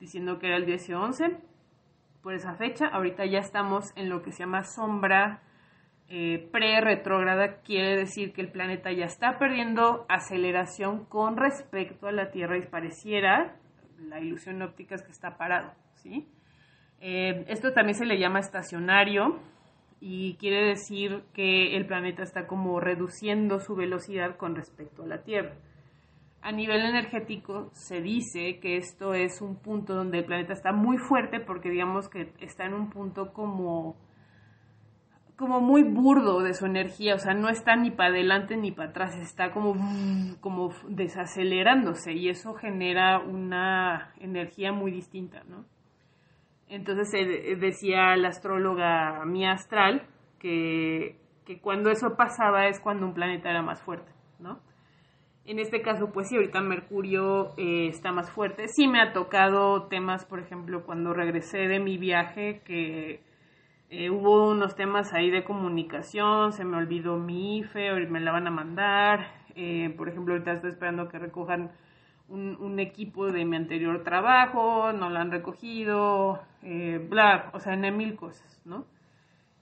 diciendo 0.00 0.40
que 0.40 0.48
era 0.48 0.56
el 0.56 0.66
10 0.66 0.88
y 0.88 0.92
11, 0.94 1.36
por 2.22 2.34
esa 2.34 2.54
fecha. 2.54 2.88
Ahorita 2.88 3.24
ya 3.26 3.38
estamos 3.38 3.92
en 3.94 4.08
lo 4.08 4.22
que 4.22 4.32
se 4.32 4.40
llama 4.40 4.64
sombra 4.64 5.42
eh, 6.08 6.48
pre-retrógrada 6.52 7.60
quiere 7.62 7.96
decir 7.96 8.32
que 8.32 8.42
el 8.42 8.50
planeta 8.50 8.92
ya 8.92 9.06
está 9.06 9.38
perdiendo 9.38 10.04
aceleración 10.08 11.06
con 11.06 11.36
respecto 11.36 12.06
a 12.06 12.12
la 12.12 12.30
Tierra 12.30 12.58
y 12.58 12.66
pareciera, 12.66 13.56
la 13.98 14.20
ilusión 14.20 14.60
óptica 14.62 14.94
es 14.94 15.02
que 15.02 15.12
está 15.12 15.36
parado. 15.38 15.72
Eh, 17.00 17.44
esto 17.48 17.72
también 17.72 17.96
se 17.96 18.04
le 18.04 18.18
llama 18.18 18.40
estacionario 18.40 19.40
y 20.00 20.34
quiere 20.34 20.66
decir 20.66 21.24
que 21.32 21.76
el 21.76 21.86
planeta 21.86 22.22
está 22.22 22.46
como 22.46 22.78
reduciendo 22.80 23.58
su 23.58 23.74
velocidad 23.74 24.36
con 24.36 24.54
respecto 24.54 25.04
a 25.04 25.06
la 25.06 25.22
Tierra. 25.22 25.54
A 26.42 26.52
nivel 26.52 26.82
energético 26.82 27.70
se 27.72 28.02
dice 28.02 28.60
que 28.60 28.76
esto 28.76 29.14
es 29.14 29.40
un 29.40 29.56
punto 29.56 29.94
donde 29.94 30.18
el 30.18 30.26
planeta 30.26 30.52
está 30.52 30.72
muy 30.72 30.98
fuerte 30.98 31.40
porque 31.40 31.70
digamos 31.70 32.10
que 32.10 32.34
está 32.40 32.66
en 32.66 32.74
un 32.74 32.90
punto 32.90 33.32
como 33.32 33.96
como 35.44 35.60
muy 35.60 35.82
burdo 35.82 36.40
de 36.40 36.54
su 36.54 36.64
energía, 36.64 37.16
o 37.16 37.18
sea, 37.18 37.34
no 37.34 37.50
está 37.50 37.76
ni 37.76 37.90
para 37.90 38.08
adelante 38.08 38.56
ni 38.56 38.72
para 38.72 38.88
atrás, 38.88 39.14
está 39.18 39.50
como, 39.50 39.74
como 40.40 40.70
desacelerándose 40.88 42.14
y 42.14 42.30
eso 42.30 42.54
genera 42.54 43.18
una 43.18 44.14
energía 44.20 44.72
muy 44.72 44.90
distinta, 44.90 45.42
¿no? 45.46 45.66
Entonces 46.66 47.60
decía 47.60 48.16
la 48.16 48.28
astróloga 48.28 49.22
Mía 49.26 49.52
Astral 49.52 50.06
que, 50.38 51.20
que 51.44 51.60
cuando 51.60 51.90
eso 51.90 52.16
pasaba 52.16 52.68
es 52.68 52.80
cuando 52.80 53.04
un 53.04 53.12
planeta 53.12 53.50
era 53.50 53.60
más 53.60 53.82
fuerte, 53.82 54.12
¿no? 54.38 54.60
En 55.44 55.58
este 55.58 55.82
caso, 55.82 56.10
pues 56.10 56.30
sí, 56.30 56.36
ahorita 56.36 56.62
Mercurio 56.62 57.52
eh, 57.58 57.88
está 57.88 58.12
más 58.12 58.30
fuerte. 58.30 58.66
Sí 58.68 58.88
me 58.88 59.02
ha 59.02 59.12
tocado 59.12 59.88
temas, 59.88 60.24
por 60.24 60.40
ejemplo, 60.40 60.86
cuando 60.86 61.12
regresé 61.12 61.68
de 61.68 61.80
mi 61.80 61.98
viaje, 61.98 62.62
que 62.64 63.20
eh, 63.96 64.10
hubo 64.10 64.50
unos 64.50 64.74
temas 64.74 65.12
ahí 65.12 65.30
de 65.30 65.44
comunicación, 65.44 66.52
se 66.52 66.64
me 66.64 66.76
olvidó 66.76 67.16
mi 67.16 67.58
IFE, 67.58 67.94
me 68.06 68.18
la 68.18 68.32
van 68.32 68.48
a 68.48 68.50
mandar. 68.50 69.28
Eh, 69.54 69.94
por 69.96 70.08
ejemplo, 70.08 70.34
ahorita 70.34 70.54
estoy 70.54 70.70
esperando 70.70 71.08
que 71.08 71.20
recojan 71.20 71.70
un, 72.28 72.80
equipo 72.80 73.30
de 73.30 73.44
mi 73.44 73.54
anterior 73.54 74.02
trabajo, 74.02 74.92
no 74.92 75.10
lo 75.10 75.18
han 75.20 75.30
recogido, 75.30 76.42
eh, 76.62 77.06
bla, 77.08 77.50
o 77.52 77.60
sea, 77.60 77.74
en 77.74 77.96
mil 77.96 78.16
cosas, 78.16 78.60
¿no? 78.64 78.84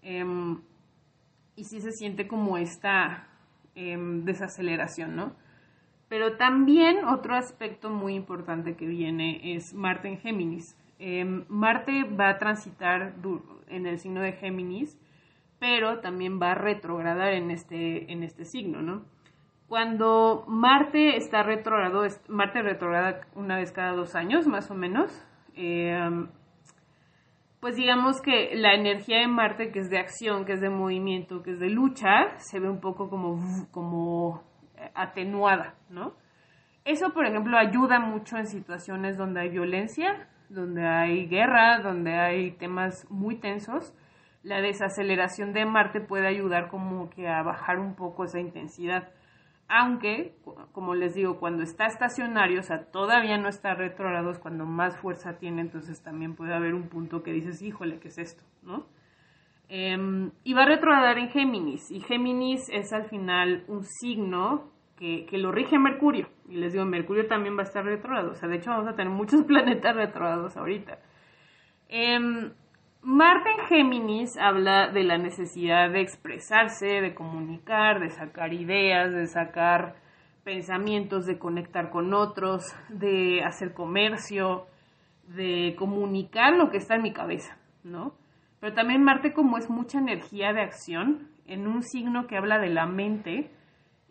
Em, 0.01 0.63
y 1.55 1.65
sí 1.65 1.83
se 1.83 1.93
siente 1.93 2.27
como 2.27 2.57
esta 2.57 3.29
em, 3.75 4.25
desaceleración, 4.25 5.15
¿no? 5.15 5.37
Pero 6.09 6.39
también 6.39 7.05
otro 7.05 7.35
aspecto 7.35 7.91
muy 7.91 8.15
importante 8.15 8.77
que 8.77 8.87
viene 8.87 9.55
es 9.55 9.75
Marte 9.75 10.09
en 10.09 10.19
Géminis. 10.19 10.75
Em, 11.05 11.45
Marte 11.49 12.05
va 12.05 12.29
a 12.29 12.39
transitar 12.39 13.15
en 13.67 13.87
el 13.89 13.99
signo 13.99 14.21
de 14.21 14.35
Géminis, 14.35 14.97
pero 15.59 15.99
también 15.99 16.41
va 16.41 16.53
a 16.53 16.55
retrogradar 16.55 17.33
en 17.33 17.51
este, 17.51 18.13
en 18.13 18.23
este 18.23 18.45
signo, 18.45 18.83
¿no? 18.83 19.05
Cuando 19.67 20.45
Marte 20.47 21.17
está 21.17 21.43
retrogrado, 21.43 22.07
Marte 22.29 22.63
retrograda 22.63 23.23
una 23.35 23.57
vez 23.57 23.73
cada 23.73 23.91
dos 23.97 24.15
años, 24.15 24.47
más 24.47 24.71
o 24.71 24.77
menos, 24.77 25.11
em, 25.57 26.29
pues 27.59 27.75
digamos 27.75 28.23
que 28.23 28.55
la 28.55 28.75
energía 28.75 29.19
de 29.19 29.27
Marte, 29.27 29.73
que 29.73 29.81
es 29.81 29.91
de 29.91 29.99
acción, 29.99 30.45
que 30.45 30.53
es 30.53 30.61
de 30.61 30.71
movimiento, 30.71 31.43
que 31.43 31.51
es 31.51 31.59
de 31.59 31.71
lucha, 31.71 32.39
se 32.39 32.61
ve 32.61 32.71
un 32.71 32.81
poco 32.81 33.11
como, 33.11 33.41
como 33.73 34.45
atenuada, 34.95 35.75
¿no? 35.91 36.15
Eso, 36.85 37.13
por 37.13 37.27
ejemplo, 37.27 37.59
ayuda 37.59 37.99
mucho 37.99 38.37
en 38.37 38.47
situaciones 38.47 39.17
donde 39.17 39.41
hay 39.41 39.49
violencia, 39.49 40.29
donde 40.53 40.87
hay 40.87 41.27
guerra, 41.27 41.81
donde 41.81 42.15
hay 42.15 42.53
temas 42.53 43.07
muy 43.11 43.37
tensos, 43.37 43.95
la 44.43 44.61
desaceleración 44.61 45.53
de 45.53 45.65
Marte 45.65 46.01
puede 46.01 46.27
ayudar 46.27 46.69
como 46.69 47.09
que 47.11 47.29
a 47.29 47.43
bajar 47.43 47.79
un 47.79 47.95
poco 47.95 48.25
esa 48.25 48.41
intensidad. 48.41 49.09
Aunque, 49.69 50.35
como 50.73 50.95
les 50.95 51.15
digo, 51.15 51.39
cuando 51.39 51.63
está 51.63 51.87
estacionario, 51.87 52.61
o 52.61 52.63
sea, 52.63 52.91
todavía 52.91 53.39
no 53.39 53.49
está 53.49 53.75
retrógrado, 53.75 54.31
es 54.31 54.39
cuando 54.39 54.67
más 54.67 54.99
fuerza 54.99 55.39
tiene, 55.39 55.63
entonces 55.63 56.03
también 56.03 56.35
puede 56.35 56.55
haber 56.55 56.75
un 56.75 56.89
punto 56.89 57.23
que 57.23 57.33
dices, 57.33 57.63
híjole, 57.63 57.99
¿qué 57.99 58.09
es 58.09 58.19
esto? 58.19 58.43
¿No? 58.63 58.87
Em, 59.69 60.33
y 60.45 60.53
va 60.53 60.65
a 60.65 60.67
retrogradar 60.67 61.17
en 61.19 61.31
Géminis, 61.31 61.91
y 61.91 62.01
Géminis 62.01 62.69
es 62.71 62.93
al 62.93 63.09
final 63.09 63.65
un 63.69 63.85
signo 63.85 64.72
que, 65.27 65.39
lo 65.39 65.51
rige 65.51 65.79
Mercurio. 65.79 66.29
Y 66.49 66.57
les 66.57 66.73
digo, 66.73 66.85
Mercurio 66.85 67.27
también 67.27 67.57
va 67.57 67.61
a 67.61 67.65
estar 67.65 67.85
retrógrado. 67.85 68.31
O 68.31 68.35
sea, 68.35 68.49
de 68.49 68.57
hecho 68.57 68.71
vamos 68.71 68.89
a 68.89 68.95
tener 68.95 69.13
muchos 69.13 69.43
planetas 69.47 69.97
retrógrados 69.97 70.57
ahorita. 70.57 70.99
Em, 71.89 72.53
Marte 73.03 73.51
en 73.51 73.67
Géminis 73.67 74.39
habla 74.39 74.89
de 74.89 75.03
la 75.03 75.19
necesidad 75.19 75.91
de 75.91 76.01
expresarse, 76.01 77.01
de 77.01 77.15
comunicar, 77.15 77.99
de 77.99 78.11
sacar 78.11 78.53
ideas, 78.55 79.13
de 79.13 79.27
sacar 79.27 79.97
pensamientos, 80.45 81.27
de 81.27 81.39
conectar 81.39 81.91
con 81.91 82.15
otros, 82.15 82.63
de 82.89 83.43
hacer 83.43 83.75
comercio, 83.75 84.67
de 85.27 85.75
comunicar 85.77 86.57
lo 86.57 86.71
que 86.71 86.77
está 86.77 86.95
en 86.95 87.03
mi 87.03 87.13
cabeza, 87.13 87.59
¿no? 87.83 88.15
Pero 88.61 88.75
también 88.75 89.03
Marte 89.03 89.33
como 89.33 89.59
es 89.59 89.69
mucha 89.69 89.99
energía 89.99 90.53
de 90.53 90.63
acción, 90.63 91.29
en 91.47 91.67
un 91.67 91.83
signo 91.83 92.29
que 92.29 92.37
habla 92.37 92.61
de 92.61 92.71
la 92.71 92.87
mente 92.87 93.51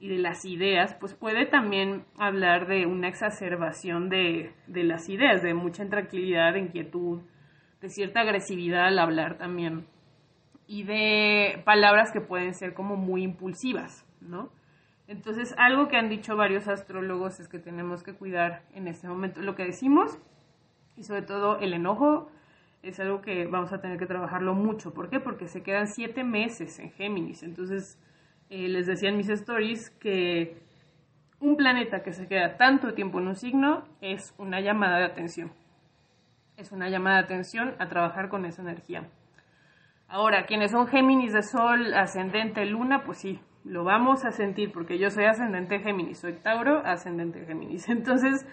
y 0.02 0.10
de 0.10 0.18
las 0.18 0.46
ideas, 0.46 0.96
pues 0.96 1.14
puede 1.14 1.46
también 1.46 2.06
hablar 2.18 2.68
de 2.68 2.88
una 2.88 3.08
exacerbación 3.08 4.10
de, 4.10 4.52
de 4.66 4.84
las 4.84 5.08
ideas, 5.10 5.44
de 5.44 5.54
mucha 5.54 5.84
intranquilidad, 5.84 6.54
de 6.54 6.60
inquietud, 6.60 7.22
de 7.82 7.90
cierta 7.90 8.22
agresividad 8.22 8.88
al 8.88 8.98
hablar 8.98 9.38
también 9.38 9.86
y 10.66 10.84
de 10.84 11.62
palabras 11.66 12.12
que 12.12 12.20
pueden 12.20 12.56
ser 12.56 12.74
como 12.74 12.96
muy 12.96 13.24
impulsivas, 13.24 14.08
¿no? 14.22 14.50
Entonces, 15.08 15.54
algo 15.58 15.88
que 15.88 15.98
han 15.98 16.10
dicho 16.10 16.36
varios 16.36 16.68
astrólogos 16.68 17.40
es 17.40 17.48
que 17.48 17.60
tenemos 17.60 18.02
que 18.02 18.16
cuidar 18.16 18.64
en 18.74 18.88
este 18.88 19.08
momento 19.08 19.42
lo 19.42 19.54
que 19.54 19.66
decimos 19.66 20.18
y 20.98 21.04
sobre 21.04 21.22
todo 21.22 21.60
el 21.60 21.74
enojo 21.74 22.32
es 22.82 23.00
algo 23.00 23.22
que 23.22 23.46
vamos 23.46 23.72
a 23.72 23.82
tener 23.82 24.00
que 24.00 24.08
trabajarlo 24.08 24.56
mucho. 24.56 24.94
¿Por 24.94 25.10
qué? 25.10 25.20
Porque 25.20 25.48
se 25.48 25.62
quedan 25.62 25.88
siete 25.88 26.24
meses 26.24 26.80
en 26.80 26.90
Géminis. 26.92 27.44
Entonces, 27.44 28.00
eh, 28.52 28.68
les 28.68 28.86
decía 28.86 29.10
en 29.10 29.18
mis 29.18 29.30
stories 29.30 29.90
que 30.00 30.62
un 31.40 31.56
planeta 31.56 32.04
que 32.04 32.12
se 32.12 32.28
queda 32.28 32.58
tanto 32.58 32.94
tiempo 32.94 33.20
en 33.20 33.30
un 33.30 33.36
signo 33.36 33.84
es 34.02 34.36
una 34.38 34.62
llamada 34.62 35.00
de 35.00 35.06
atención 35.06 35.52
es 36.62 36.72
una 36.72 36.90
llamada 36.90 37.18
de 37.18 37.24
atención 37.24 37.76
a 37.80 37.88
trabajar 37.88 38.30
con 38.30 38.46
esa 38.46 38.62
energía. 38.62 39.10
Ahora, 40.08 40.46
quienes 40.46 40.72
son 40.72 40.88
Géminis 40.88 41.34
de 41.34 41.42
Sol, 41.42 41.94
ascendente 41.94 42.66
Luna, 42.66 43.04
pues 43.06 43.20
sí, 43.20 43.40
lo 43.64 43.84
vamos 43.84 44.26
a 44.26 44.32
sentir 44.32 44.72
porque 44.72 45.00
yo 45.00 45.10
soy 45.10 45.26
ascendente 45.26 45.80
Géminis, 45.80 46.20
soy 46.20 46.34
Tauro, 46.34 46.86
ascendente 46.86 47.46
Géminis. 47.46 47.88
Entonces, 47.90 48.46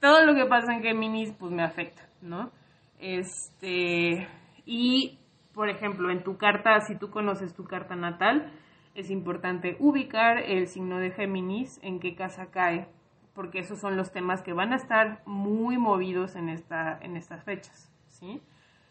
todo 0.00 0.24
lo 0.24 0.34
que 0.34 0.46
pasa 0.46 0.74
en 0.74 0.82
Géminis, 0.82 1.32
pues 1.38 1.52
me 1.52 1.62
afecta, 1.62 2.02
¿no? 2.22 2.50
Este, 2.98 4.26
y, 4.64 5.18
por 5.52 5.68
ejemplo, 5.68 6.10
en 6.10 6.22
tu 6.22 6.36
carta, 6.36 6.80
si 6.80 6.98
tú 6.98 7.10
conoces 7.10 7.54
tu 7.54 7.64
carta 7.64 7.94
natal, 7.94 8.50
es 8.94 9.10
importante 9.10 9.76
ubicar 9.80 10.38
el 10.38 10.68
signo 10.68 10.98
de 10.98 11.10
Géminis, 11.10 11.80
en 11.82 12.00
qué 12.00 12.14
casa 12.14 12.46
cae, 12.50 12.88
porque 13.34 13.58
esos 13.58 13.80
son 13.80 13.96
los 13.96 14.12
temas 14.12 14.42
que 14.42 14.52
van 14.52 14.72
a 14.72 14.76
estar 14.76 15.22
muy 15.26 15.76
movidos 15.76 16.36
en, 16.36 16.48
esta, 16.48 16.98
en 17.02 17.16
estas 17.16 17.42
fechas, 17.44 17.92
¿sí? 18.08 18.40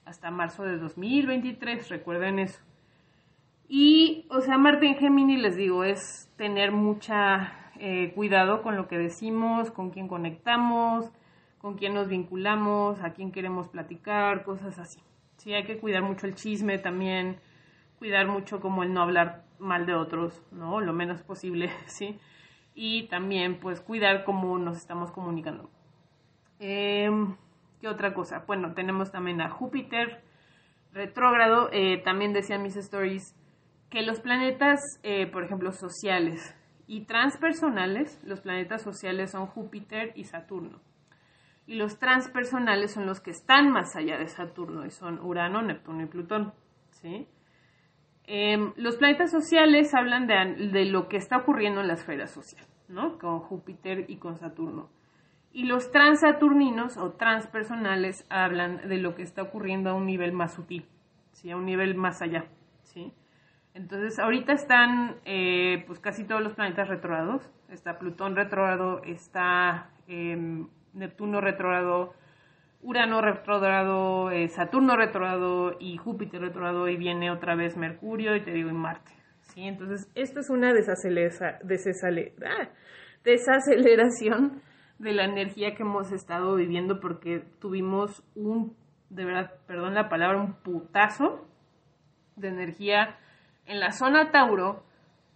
Hasta 0.05 0.31
marzo 0.31 0.63
de 0.63 0.77
2023, 0.77 1.89
recuerden 1.89 2.39
eso. 2.39 2.61
Y, 3.69 4.27
o 4.29 4.41
sea, 4.41 4.57
Marte 4.57 4.85
en 4.87 4.95
Géminis, 4.95 5.41
les 5.41 5.55
digo, 5.55 5.85
es 5.85 6.29
tener 6.35 6.73
mucha 6.73 7.53
eh, 7.79 8.11
cuidado 8.13 8.61
con 8.61 8.75
lo 8.75 8.87
que 8.87 8.97
decimos, 8.97 9.71
con 9.71 9.89
quién 9.89 10.09
conectamos, 10.09 11.09
con 11.59 11.75
quién 11.75 11.93
nos 11.93 12.09
vinculamos, 12.09 13.01
a 13.01 13.13
quién 13.13 13.31
queremos 13.31 13.69
platicar, 13.69 14.43
cosas 14.43 14.77
así. 14.77 14.99
Sí, 15.37 15.53
hay 15.53 15.63
que 15.63 15.79
cuidar 15.79 16.03
mucho 16.03 16.27
el 16.27 16.35
chisme 16.35 16.77
también, 16.77 17.37
cuidar 17.97 18.27
mucho 18.27 18.59
como 18.59 18.83
el 18.83 18.93
no 18.93 19.01
hablar 19.01 19.42
mal 19.63 19.85
de 19.85 19.95
otros, 19.95 20.41
¿no? 20.51 20.81
Lo 20.81 20.93
menos 20.93 21.23
posible, 21.23 21.71
¿sí? 21.87 22.19
y 22.75 23.07
también 23.07 23.59
pues 23.59 23.81
cuidar 23.81 24.23
cómo 24.23 24.57
nos 24.57 24.77
estamos 24.77 25.11
comunicando. 25.11 25.69
Em, 26.59 27.35
¿Qué 27.79 27.87
otra 27.87 28.13
cosa? 28.13 28.43
Bueno, 28.47 28.73
tenemos 28.73 29.11
también 29.11 29.41
a 29.41 29.49
Júpiter 29.49 30.23
retrógrado. 30.93 31.69
Eh, 31.71 32.01
también 32.03 32.33
decían 32.33 32.63
mis 32.63 32.77
stories 32.77 33.35
que 33.89 34.01
los 34.01 34.21
planetas, 34.21 34.79
eh, 35.03 35.27
por 35.27 35.43
ejemplo, 35.43 35.71
sociales 35.71 36.55
y 36.87 37.05
transpersonales, 37.05 38.21
los 38.23 38.41
planetas 38.41 38.81
sociales 38.81 39.31
son 39.31 39.47
Júpiter 39.47 40.13
y 40.15 40.23
Saturno. 40.23 40.79
Y 41.65 41.75
los 41.75 41.99
transpersonales 41.99 42.93
son 42.93 43.05
los 43.05 43.21
que 43.21 43.31
están 43.31 43.71
más 43.71 43.95
allá 43.95 44.17
de 44.17 44.27
Saturno 44.27 44.85
y 44.85 44.91
son 44.91 45.19
Urano, 45.19 45.61
Neptuno 45.61 46.03
y 46.03 46.07
Plutón. 46.07 46.53
¿sí? 46.91 47.27
Em, 48.25 48.71
los 48.77 48.95
planetas 48.97 49.31
sociales 49.31 49.93
hablan 49.93 50.27
de, 50.27 50.85
lo 50.85 51.09
que 51.09 51.17
está 51.17 51.37
ocurriendo 51.37 51.81
en 51.81 51.87
la 51.87 51.93
esfera 51.93 52.27
social, 52.27 52.65
¿no? 52.87 53.17
Con 53.19 53.39
Júpiter 53.39 54.05
y 54.07 54.17
con 54.17 54.37
Saturno. 54.37 54.89
Y 55.51 55.65
los 55.65 55.91
transaturninos 55.91 56.97
o 56.97 57.11
transpersonales 57.11 58.25
hablan 58.29 58.87
de 58.87 58.97
lo 58.97 59.13
que 59.13 59.23
está 59.23 59.43
ocurriendo 59.43 59.89
a 59.89 59.93
un 59.93 60.05
nivel 60.05 60.31
más 60.31 60.53
sutil, 60.53 60.87
¿sí? 61.31 61.51
A 61.51 61.57
un 61.57 61.65
nivel 61.65 61.95
más 61.95 62.21
allá, 62.21 62.45
¿sí? 62.83 63.13
Entonces, 63.73 64.19
ahorita 64.19 64.53
están 64.53 65.17
eh, 65.25 65.83
pues 65.87 65.99
casi 65.99 66.25
todos 66.25 66.41
los 66.41 66.53
planetas 66.53 66.87
retrógrados. 66.87 67.51
Está 67.69 67.97
Plutón 67.99 68.35
retrógrado, 68.35 69.01
está 69.03 69.89
em, 70.07 70.67
Neptuno 70.93 71.41
retrógrado, 71.41 72.13
Urano 72.83 73.21
retrógrado, 73.21 74.29
eh, 74.31 74.49
Saturno 74.49 74.97
retrógrado 74.97 75.77
y 75.79 75.97
Júpiter 75.97 76.41
retrógrado 76.41 76.89
y 76.89 76.97
viene 76.97 77.31
otra 77.31 77.55
vez 77.55 77.77
Mercurio 77.77 78.35
y 78.35 78.43
te 78.43 78.51
digo 78.51 78.69
y 78.69 78.73
Marte. 78.73 79.13
¿sí? 79.41 79.63
Entonces, 79.63 80.11
esto 80.15 80.41
es 80.41 80.49
una 80.49 80.69
ah, 80.69 80.73
desaceleración 83.23 84.61
de 84.99 85.11
la 85.13 85.23
energía 85.23 85.75
que 85.75 85.83
hemos 85.83 86.11
estado 86.11 86.55
viviendo 86.55 86.99
porque 86.99 87.43
tuvimos 87.59 88.21
un, 88.35 88.75
de 89.09 89.25
verdad, 89.25 89.53
perdón 89.65 89.93
la 89.93 90.09
palabra, 90.09 90.39
un 90.39 90.53
putazo 90.53 91.47
de 92.35 92.49
energía 92.49 93.17
en 93.65 93.79
la 93.79 93.91
zona 93.91 94.31
Tauro 94.31 94.83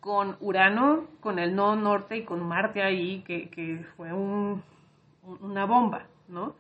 con 0.02 0.36
Urano, 0.42 1.08
con 1.22 1.40
el 1.40 1.56
nodo 1.56 1.76
norte 1.76 2.18
y 2.18 2.26
con 2.26 2.46
Marte 2.46 2.84
ahí, 2.84 3.24
que, 3.24 3.50
que 3.50 3.86
fue 3.96 4.14
un, 4.14 4.64
una 5.24 5.66
bomba, 5.66 6.08
¿no? 6.28 6.56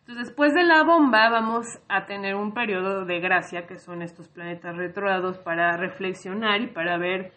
Entonces, 0.00 0.28
después 0.28 0.54
de 0.54 0.64
la 0.64 0.82
bomba 0.82 1.28
vamos 1.30 1.66
a 1.88 2.06
tener 2.06 2.34
un 2.34 2.52
periodo 2.52 3.04
de 3.04 3.20
gracia, 3.20 3.66
que 3.66 3.78
son 3.78 4.02
estos 4.02 4.28
planetas 4.28 4.76
retrógrados, 4.76 5.38
para 5.38 5.76
reflexionar 5.76 6.60
y 6.62 6.66
para 6.68 6.98
ver 6.98 7.32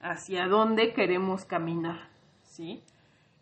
hacia 0.00 0.46
dónde 0.46 0.92
queremos 0.92 1.44
caminar, 1.44 2.08
¿sí? 2.42 2.82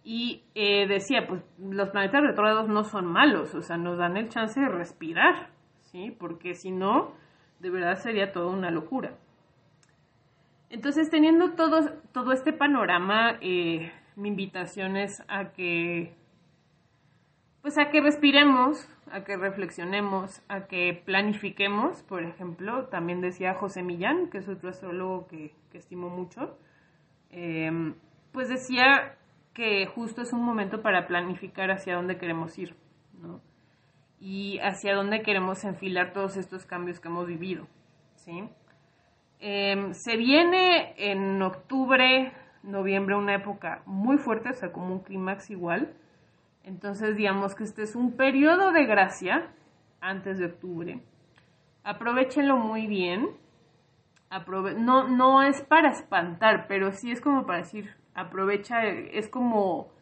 Y 0.04 0.44
eh, 0.54 0.86
decía, 0.86 1.26
pues 1.26 1.42
los 1.58 1.90
planetas 1.90 2.22
retrógrados 2.22 2.68
no 2.68 2.84
son 2.84 3.06
malos, 3.06 3.54
o 3.54 3.62
sea, 3.62 3.76
nos 3.76 3.98
dan 3.98 4.16
el 4.16 4.28
chance 4.28 4.60
de 4.60 4.68
respirar, 4.68 5.50
¿sí? 5.80 6.14
Porque 6.16 6.54
si 6.54 6.70
no, 6.70 7.14
de 7.58 7.70
verdad 7.70 7.96
sería 7.96 8.32
toda 8.32 8.46
una 8.46 8.70
locura. 8.70 9.16
Entonces, 10.70 11.10
teniendo 11.10 11.54
todo, 11.54 11.80
todo 12.12 12.32
este 12.32 12.52
panorama, 12.52 13.38
eh, 13.40 13.90
mi 14.16 14.28
invitación 14.28 14.96
es 14.96 15.22
a 15.28 15.52
que 15.52 16.14
pues 17.66 17.78
a 17.78 17.90
que 17.90 18.00
respiremos, 18.00 18.88
a 19.10 19.24
que 19.24 19.36
reflexionemos, 19.36 20.40
a 20.48 20.68
que 20.68 21.02
planifiquemos, 21.04 22.00
por 22.04 22.22
ejemplo, 22.22 22.86
también 22.86 23.20
decía 23.20 23.54
José 23.54 23.82
Millán, 23.82 24.30
que 24.30 24.38
es 24.38 24.48
otro 24.48 24.68
astrólogo 24.68 25.26
que, 25.26 25.52
estimo 25.72 26.08
mucho, 26.08 26.56
em, 27.28 27.96
pues 28.30 28.48
decía 28.48 29.16
que 29.52 29.84
justo 29.86 30.22
es 30.22 30.32
un 30.32 30.44
momento 30.44 30.80
para 30.80 31.08
planificar 31.08 31.72
hacia 31.72 31.96
dónde 31.96 32.18
queremos 32.18 32.56
ir, 32.56 32.76
¿no? 33.20 33.40
Y 34.20 34.60
hacia 34.60 34.94
dónde 34.94 35.22
queremos 35.22 35.64
enfilar 35.64 36.12
todos 36.12 36.36
estos 36.36 36.66
cambios 36.66 37.00
que 37.00 37.08
hemos 37.08 37.26
vivido, 37.26 37.66
¿sí? 38.14 38.48
Em, 39.40 39.92
se 39.92 40.16
viene 40.16 40.94
en 40.98 41.42
octubre, 41.42 42.32
noviembre, 42.62 43.16
una 43.16 43.34
época 43.34 43.82
muy 43.86 44.18
fuerte, 44.18 44.50
o 44.50 44.54
sea, 44.54 44.70
como 44.70 44.92
un 44.92 45.00
clímax 45.00 45.50
igual, 45.50 45.96
entonces, 46.66 47.16
digamos 47.16 47.54
que 47.54 47.62
este 47.62 47.84
es 47.84 47.94
un 47.94 48.16
periodo 48.16 48.72
de 48.72 48.86
gracia 48.86 49.52
antes 50.00 50.38
de 50.38 50.46
octubre. 50.46 51.00
Aprovechenlo 51.84 52.56
muy 52.56 52.88
bien. 52.88 53.30
no, 54.76 55.06
no 55.06 55.42
es 55.42 55.62
para 55.62 55.90
espantar, 55.90 56.66
pero 56.66 56.90
sí 56.90 57.12
es 57.12 57.20
como 57.20 57.46
para 57.46 57.60
decir, 57.60 57.94
aprovecha, 58.14 58.84
es 58.84 59.28
como, 59.28 59.92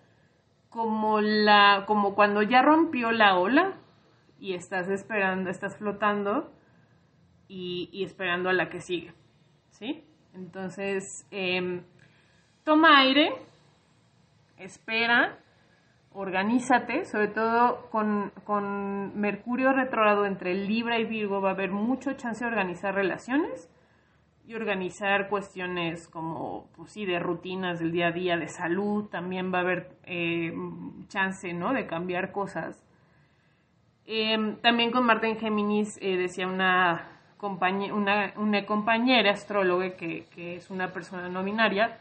como, 0.71 1.21
la, 1.21 1.85
como 1.87 2.15
cuando 2.15 2.41
ya 2.41 2.63
rompió 2.63 3.13
la 3.13 3.37
ola 3.37 3.75
y 4.41 4.55
estás 4.55 4.89
esperando, 4.89 5.51
estás 5.51 5.77
flotando 5.77 6.51
y, 7.47 8.03
esperando 8.03 8.49
a 8.49 8.55
la 8.55 8.71
que 8.71 8.81
sigue. 8.81 9.13
¿Sí? 9.69 10.03
Entonces, 10.33 11.27
em, 11.31 11.83
toma 12.65 13.01
aire, 13.01 13.35
espera 14.57 15.44
organízate, 16.15 17.05
sobre 17.05 17.29
todo 17.29 17.91
con, 17.91 18.33
con 18.45 19.19
Mercurio 19.19 19.73
retrógrado 19.73 20.27
entre 20.27 20.55
Libra 20.55 20.99
y 20.99 21.05
Virgo 21.05 21.41
va 21.41 21.51
a 21.51 21.53
haber 21.53 21.71
mucho 21.71 22.13
chance 22.15 22.45
de 22.45 22.51
organizar 22.51 22.95
relaciones 22.95 23.69
y 24.47 24.55
organizar 24.55 25.29
cuestiones 25.29 26.09
como, 26.09 26.69
pues 26.77 26.93
sí, 26.93 27.05
de 27.05 27.19
rutinas 27.19 27.81
del 27.81 27.93
día 27.93 28.09
a 28.09 28.13
día, 28.13 28.37
de 28.37 28.49
salud, 28.49 29.09
también 29.09 29.53
va 29.53 29.59
a 29.59 29.63
haber 29.63 29.97
eh, 30.05 30.53
chance, 31.09 31.53
¿no?, 31.53 31.73
de 31.73 31.87
cambiar 31.87 32.31
cosas. 32.31 32.87
Em, 34.07 34.57
también 34.61 34.91
con 34.91 35.07
Marta 35.07 35.27
en 35.27 35.39
Géminis 35.39 35.99
eh, 36.01 36.17
decía 36.17 36.47
una 36.47 37.11
una, 37.41 38.33
una, 38.37 38.65
compañera 38.65 39.33
astróloga 39.33 39.97
que, 39.97 40.25
que, 40.35 40.57
es 40.57 40.71
una 40.71 40.93
persona 40.93 41.29
no 41.29 41.45
binaria, 41.45 42.01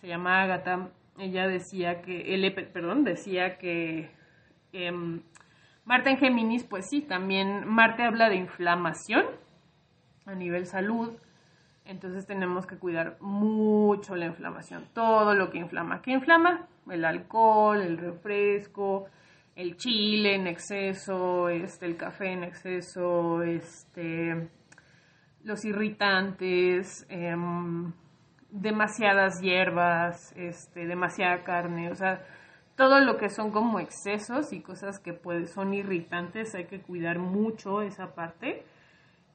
se 0.00 0.06
llama 0.06 0.42
Agatha, 0.42 0.88
ella 1.18 1.46
decía 1.46 2.02
que, 2.02 2.34
él, 2.34 2.52
perdón, 2.72 3.04
decía 3.04 3.56
que 3.58 4.10
eh, 4.72 4.92
Marte 5.84 6.10
en 6.10 6.16
Géminis, 6.16 6.64
pues 6.64 6.86
sí, 6.88 7.02
también 7.02 7.66
Marte 7.66 8.02
habla 8.02 8.28
de 8.28 8.36
inflamación 8.36 9.24
a 10.26 10.34
nivel 10.34 10.66
salud, 10.66 11.12
entonces 11.84 12.26
tenemos 12.26 12.66
que 12.66 12.78
cuidar 12.78 13.18
mucho 13.20 14.16
la 14.16 14.26
inflamación, 14.26 14.86
todo 14.94 15.34
lo 15.34 15.50
que 15.50 15.58
inflama. 15.58 16.00
¿Qué 16.00 16.12
inflama? 16.12 16.66
El 16.90 17.04
alcohol, 17.04 17.82
el 17.82 17.98
refresco, 17.98 19.06
el 19.54 19.76
chile 19.76 20.34
en 20.34 20.46
exceso, 20.46 21.50
este, 21.50 21.86
el 21.86 21.96
café 21.96 22.32
en 22.32 22.44
exceso, 22.44 23.42
este, 23.42 24.48
los 25.42 25.64
irritantes, 25.66 27.06
em, 27.10 27.92
demasiadas 28.54 29.40
hierbas, 29.40 30.32
este, 30.36 30.86
demasiada 30.86 31.42
carne, 31.42 31.90
o 31.90 31.94
sea, 31.96 32.24
todo 32.76 33.00
lo 33.00 33.16
que 33.16 33.28
son 33.28 33.50
como 33.50 33.80
excesos 33.80 34.52
y 34.52 34.60
cosas 34.60 35.00
que 35.00 35.12
pues, 35.12 35.52
son 35.52 35.74
irritantes, 35.74 36.54
hay 36.54 36.66
que 36.66 36.80
cuidar 36.80 37.18
mucho 37.18 37.82
esa 37.82 38.14
parte. 38.14 38.64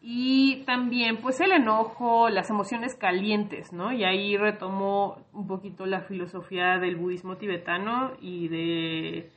Y 0.01 0.63
también 0.63 1.17
pues 1.17 1.41
el 1.41 1.51
enojo, 1.51 2.29
las 2.29 2.49
emociones 2.49 2.95
calientes, 2.95 3.73
¿no? 3.73 3.91
Y 3.91 4.05
ahí 4.05 4.38
retomo 4.38 5.25
un 5.34 5.45
poquito 5.45 5.86
la 5.86 6.01
filosofía 6.01 6.77
del 6.79 6.95
budismo 6.95 7.36
tibetano 7.36 8.13
y 8.21 8.47
de, 8.47 9.29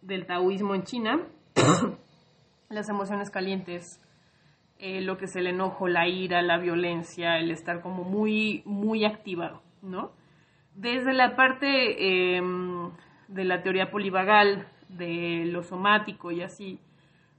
del 0.00 0.26
taoísmo 0.26 0.74
en 0.74 0.84
China. 0.84 1.20
las 2.70 2.88
emociones 2.88 3.30
calientes, 3.30 4.00
eh, 4.78 5.00
lo 5.00 5.16
que 5.16 5.26
es 5.26 5.36
el 5.36 5.46
enojo, 5.46 5.88
la 5.88 6.08
ira, 6.08 6.42
la 6.42 6.58
violencia, 6.58 7.38
el 7.38 7.50
estar 7.50 7.80
como 7.80 8.04
muy, 8.04 8.62
muy 8.64 9.04
activado, 9.04 9.62
¿no? 9.82 10.12
Desde 10.74 11.12
la 11.12 11.36
parte 11.36 12.36
em, 12.36 12.90
de 13.28 13.44
la 13.44 13.62
teoría 13.62 13.90
polivagal, 13.90 14.66
de 14.88 15.44
lo 15.46 15.62
somático 15.62 16.32
y 16.32 16.42
así, 16.42 16.80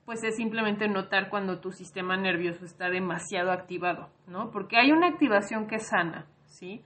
pues 0.06 0.24
es 0.24 0.38
simplemente 0.38 0.88
notar 0.88 1.30
cuando 1.30 1.60
tu 1.60 1.72
sistema 1.72 2.16
nervioso 2.16 2.64
está 2.64 2.90
demasiado 2.90 3.52
activado, 3.52 4.10
¿no? 4.28 4.52
Porque 4.52 4.78
hay 4.78 4.92
una 4.92 5.08
activación 5.08 5.68
que 5.68 5.76
es 5.76 5.88
sana, 5.88 6.28
¿sí? 6.46 6.84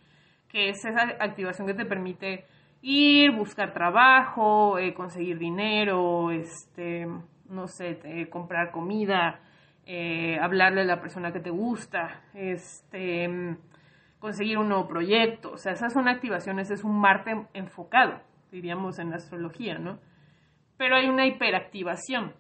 Que 0.48 0.70
es 0.70 0.84
esa 0.84 1.04
activación 1.20 1.68
que 1.68 1.74
te 1.74 1.86
permite 1.86 2.46
ir, 2.82 3.32
buscar 3.32 3.74
trabajo, 3.74 4.80
eh, 4.80 4.94
conseguir 4.94 5.38
dinero, 5.38 6.32
este, 6.32 7.06
no 7.50 7.68
sé, 7.68 8.00
comprar 8.32 8.72
comida, 8.72 9.42
eh, 9.92 10.38
hablarle 10.40 10.82
a 10.82 10.86
la 10.86 11.02
persona 11.02 11.32
que 11.32 11.40
te 11.40 11.50
gusta, 11.50 12.22
este, 12.36 13.58
conseguir 14.20 14.60
un 14.60 14.70
nuevo 14.70 14.88
proyecto, 14.88 15.54
o 15.54 15.58
sea, 15.58 15.72
esas 15.72 15.94
son 15.94 16.08
activaciones, 16.08 16.70
es 16.70 16.84
un 16.84 17.02
Marte 17.02 17.48
enfocado, 17.56 18.22
diríamos 18.52 19.00
en 19.00 19.12
astrología, 19.16 19.80
¿no? 19.80 19.98
Pero 20.78 20.96
hay 20.96 21.10
una 21.10 21.26
hiperactivación. 21.26 22.34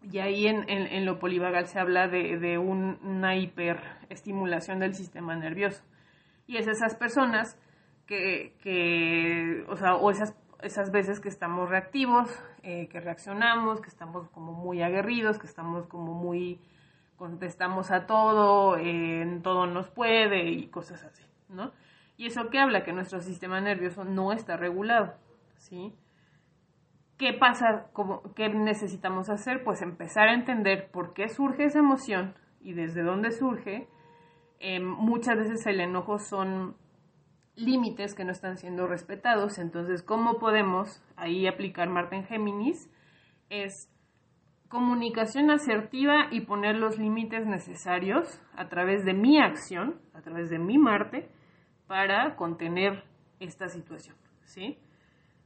Y 0.00 0.18
ahí 0.20 0.46
en, 0.46 0.66
en, 0.70 1.04
lo 1.04 1.18
polivagal 1.18 1.66
se 1.66 1.78
habla 1.78 2.08
de, 2.08 2.38
de 2.38 2.56
un, 2.56 2.98
una 3.02 3.36
hiperestimulación 3.36 4.78
del 4.78 4.94
sistema 4.94 5.36
nervioso. 5.36 5.84
Y 6.46 6.56
es 6.56 6.68
esas 6.68 6.96
personas 6.96 7.60
que, 8.06 8.54
que 8.62 9.62
o 9.68 9.76
sea, 9.76 9.96
o 9.96 10.10
esas, 10.10 10.34
esas 10.62 10.90
veces 10.90 11.20
que 11.20 11.28
estamos 11.28 11.68
reactivos, 11.68 12.30
eh, 12.62 12.88
que 12.88 13.00
reaccionamos, 13.00 13.82
que 13.82 13.88
estamos 13.88 14.30
como 14.30 14.52
muy 14.52 14.80
aguerridos, 14.80 15.38
que 15.38 15.46
estamos 15.46 15.86
como 15.86 16.14
muy, 16.14 16.60
contestamos 17.18 17.90
a 17.90 18.06
todo, 18.06 18.78
en 18.78 19.42
todo 19.42 19.66
nos 19.66 19.88
puede 19.88 20.48
y 20.48 20.68
cosas 20.68 21.04
así, 21.04 21.24
¿no? 21.50 21.72
Y 22.16 22.26
eso 22.26 22.48
que 22.48 22.58
habla 22.58 22.84
que 22.84 22.92
nuestro 22.92 23.20
sistema 23.20 23.60
nervioso 23.60 24.04
no 24.04 24.32
está 24.32 24.56
regulado. 24.56 25.14
¿sí? 25.58 25.94
¿Qué 27.18 27.32
pasa? 27.32 27.86
¿Qué 28.34 28.48
necesitamos 28.48 29.28
hacer? 29.28 29.64
Pues 29.64 29.82
empezar 29.82 30.28
a 30.28 30.34
entender 30.34 30.90
por 30.90 31.12
qué 31.12 31.28
surge 31.28 31.64
esa 31.64 31.80
emoción 31.80 32.34
y 32.60 32.72
desde 32.72 33.02
dónde 33.02 33.32
surge. 33.32 33.88
Em, 34.60 34.84
muchas 34.84 35.36
veces 35.36 35.66
el 35.66 35.80
enojo 35.80 36.18
son 36.18 36.76
límites 37.54 38.14
que 38.14 38.24
no 38.24 38.32
están 38.32 38.56
siendo 38.56 38.86
respetados, 38.86 39.58
entonces, 39.58 40.02
¿cómo 40.04 40.38
podemos 40.38 41.02
ahí 41.16 41.48
aplicar 41.48 41.88
Marte 41.88 42.16
en 42.16 42.24
Géminis? 42.24 42.88
Es 43.50 43.90
comunicación 44.68 45.50
asertiva 45.50 46.28
y 46.30 46.42
poner 46.42 46.76
los 46.76 46.98
límites 46.98 47.46
necesarios 47.46 48.40
a 48.54 48.68
través 48.68 49.04
de 49.04 49.14
mi 49.14 49.40
acción, 49.40 50.00
a 50.14 50.20
través 50.20 50.50
de 50.50 50.58
mi 50.58 50.78
Marte, 50.78 51.28
para 51.86 52.36
contener 52.36 53.02
esta 53.40 53.68
situación, 53.68 54.16
¿sí? 54.44 54.78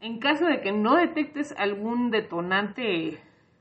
En 0.00 0.18
caso 0.18 0.46
de 0.46 0.60
que 0.60 0.72
no 0.72 0.96
detectes 0.96 1.54
algún 1.56 2.10
detonante 2.10 3.20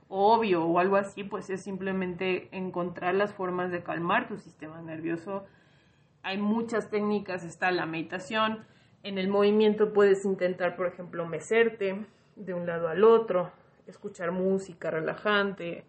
obvio 0.09 0.65
o 0.65 0.79
algo 0.79 0.95
así, 0.95 1.23
pues 1.23 1.49
es 1.51 1.61
simplemente 1.61 2.49
encontrar 2.51 3.13
las 3.13 3.33
formas 3.33 3.71
de 3.71 3.83
calmar 3.83 4.27
tu 4.27 4.37
sistema 4.37 4.81
nervioso. 4.81 5.45
Hay 6.23 6.37
muchas 6.39 6.89
técnicas, 6.89 7.43
está 7.43 7.71
la 7.71 7.85
meditación. 7.85 8.65
En 9.03 9.19
el 9.19 9.27
movimiento 9.27 9.93
puedes 9.93 10.25
intentar, 10.25 10.75
por 10.75 10.87
ejemplo, 10.87 11.27
mecerte 11.27 12.05
de 12.35 12.53
un 12.53 12.65
lado 12.65 12.87
al 12.87 13.03
otro, 13.03 13.51
escuchar 13.87 14.31
música 14.31 14.91
relajante, 14.91 15.85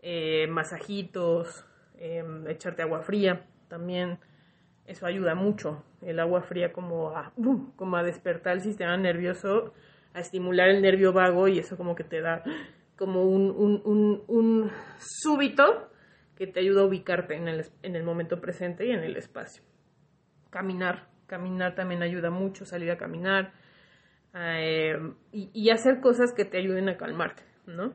eh, 0.00 0.46
masajitos, 0.48 1.64
em, 1.98 2.46
echarte 2.48 2.82
agua 2.82 3.00
fría 3.00 3.46
también. 3.68 4.18
Eso 4.86 5.06
ayuda 5.06 5.34
mucho. 5.34 5.82
El 6.02 6.20
agua 6.20 6.42
fría 6.42 6.72
como 6.72 7.10
a, 7.10 7.32
como 7.76 7.96
a 7.96 8.02
despertar 8.02 8.54
el 8.54 8.60
sistema 8.60 8.96
nervioso 8.96 9.72
a 10.14 10.20
estimular 10.20 10.68
el 10.68 10.80
nervio 10.80 11.12
vago 11.12 11.48
y 11.48 11.58
eso 11.58 11.76
como 11.76 11.94
que 11.94 12.04
te 12.04 12.20
da 12.20 12.42
como 12.96 13.24
un, 13.24 13.50
un, 13.50 14.22
un, 14.28 14.70
súbito 14.98 15.90
que 16.36 16.46
te 16.46 16.60
ayuda 16.60 16.82
a 16.82 16.84
ubicarte 16.84 17.34
en 17.34 17.48
el, 17.48 17.66
en 17.82 17.96
el 17.96 18.04
momento 18.04 18.40
presente 18.40 18.86
y 18.86 18.92
en 18.92 19.00
el 19.00 19.16
espacio. 19.16 19.64
Caminar, 20.50 21.08
caminar 21.26 21.74
también 21.74 22.02
ayuda 22.02 22.30
mucho, 22.30 22.64
salir 22.64 22.92
a 22.92 22.96
caminar 22.96 23.52
eh, 24.34 24.98
y, 25.32 25.50
y, 25.52 25.70
hacer 25.70 26.00
cosas 26.00 26.32
que 26.32 26.44
te 26.44 26.58
ayuden 26.58 26.88
a 26.88 26.96
calmarte, 26.96 27.42
¿no? 27.66 27.94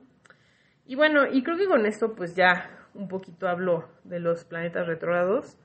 Y 0.85 0.95
bueno, 0.95 1.27
y 1.31 1.43
creo 1.43 1.57
que 1.57 1.67
con 1.67 1.85
esto 1.85 2.15
pues 2.15 2.35
ya 2.35 2.87
un 2.93 3.07
poquito 3.07 3.47
hablo 3.47 3.89
de 4.03 4.19
los 4.19 4.45
planetas 4.45 4.87
retrógrados. 4.87 5.57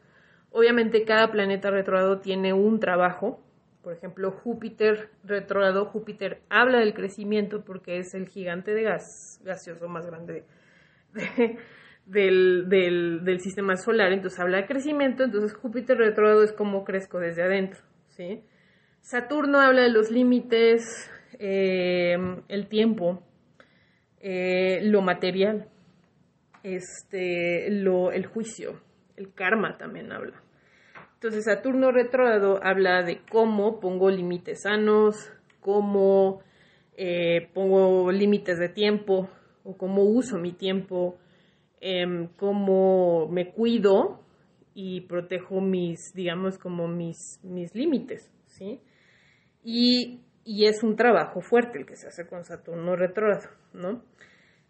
Obviamente 0.50 1.04
cada 1.04 1.30
planeta 1.30 1.70
retrógrado 1.70 2.20
tiene 2.20 2.52
un 2.52 2.80
trabajo 2.80 3.44
por 3.84 3.92
ejemplo, 3.92 4.30
Júpiter 4.30 5.10
retrógrado, 5.24 5.84
Júpiter 5.84 6.40
habla 6.48 6.78
del 6.78 6.94
crecimiento 6.94 7.62
porque 7.64 7.98
es 7.98 8.14
el 8.14 8.28
gigante 8.28 8.72
de 8.72 8.82
gas 8.82 9.40
gaseoso 9.44 9.88
más 9.88 10.06
grande 10.06 10.44
del, 12.06 12.68
del, 12.68 13.40
sistema 13.40 13.76
solar, 13.76 14.12
entonces 14.12 14.40
habla 14.40 14.56
de 14.56 14.66
crecimiento, 14.66 15.22
entonces 15.22 15.54
Júpiter 15.54 15.98
retrógrado 15.98 16.42
es 16.42 16.52
como 16.54 16.82
crezco 16.82 17.20
desde 17.20 17.42
adentro, 17.42 17.80
¿sí? 18.08 18.42
Saturno 19.04 19.60
habla 19.60 19.82
de 19.82 19.90
los 19.90 20.10
límites, 20.10 21.10
eh, 21.38 22.16
el 22.48 22.68
tiempo, 22.68 23.22
eh, 24.18 24.80
lo 24.82 25.02
material, 25.02 25.68
este, 26.62 27.68
lo, 27.70 28.12
el 28.12 28.24
juicio, 28.24 28.80
el 29.18 29.34
karma 29.34 29.76
también 29.76 30.10
habla. 30.10 30.42
Entonces, 31.12 31.44
Saturno 31.44 31.92
retrógrado 31.92 32.58
habla 32.62 33.02
de 33.02 33.20
cómo 33.30 33.78
pongo 33.78 34.08
límites 34.08 34.62
sanos, 34.62 35.30
cómo 35.60 36.40
eh, 36.96 37.50
pongo 37.52 38.10
límites 38.10 38.58
de 38.58 38.70
tiempo 38.70 39.28
o 39.64 39.76
cómo 39.76 40.04
uso 40.04 40.38
mi 40.38 40.52
tiempo, 40.52 41.18
em, 41.82 42.28
cómo 42.38 43.28
me 43.28 43.52
cuido 43.52 44.22
y 44.72 45.02
protejo 45.02 45.60
mis, 45.60 46.14
digamos, 46.14 46.56
como 46.56 46.88
mis, 46.88 47.38
mis 47.42 47.74
límites, 47.74 48.32
¿sí? 48.46 48.80
Y, 49.64 50.20
es 50.46 50.82
un 50.82 50.94
trabajo 50.94 51.40
fuerte 51.40 51.78
el 51.78 51.86
que 51.86 51.96
se 51.96 52.08
hace 52.08 52.26
con 52.26 52.44
Saturno 52.44 52.96
retrógrado, 52.96 53.48
¿no? 53.72 54.02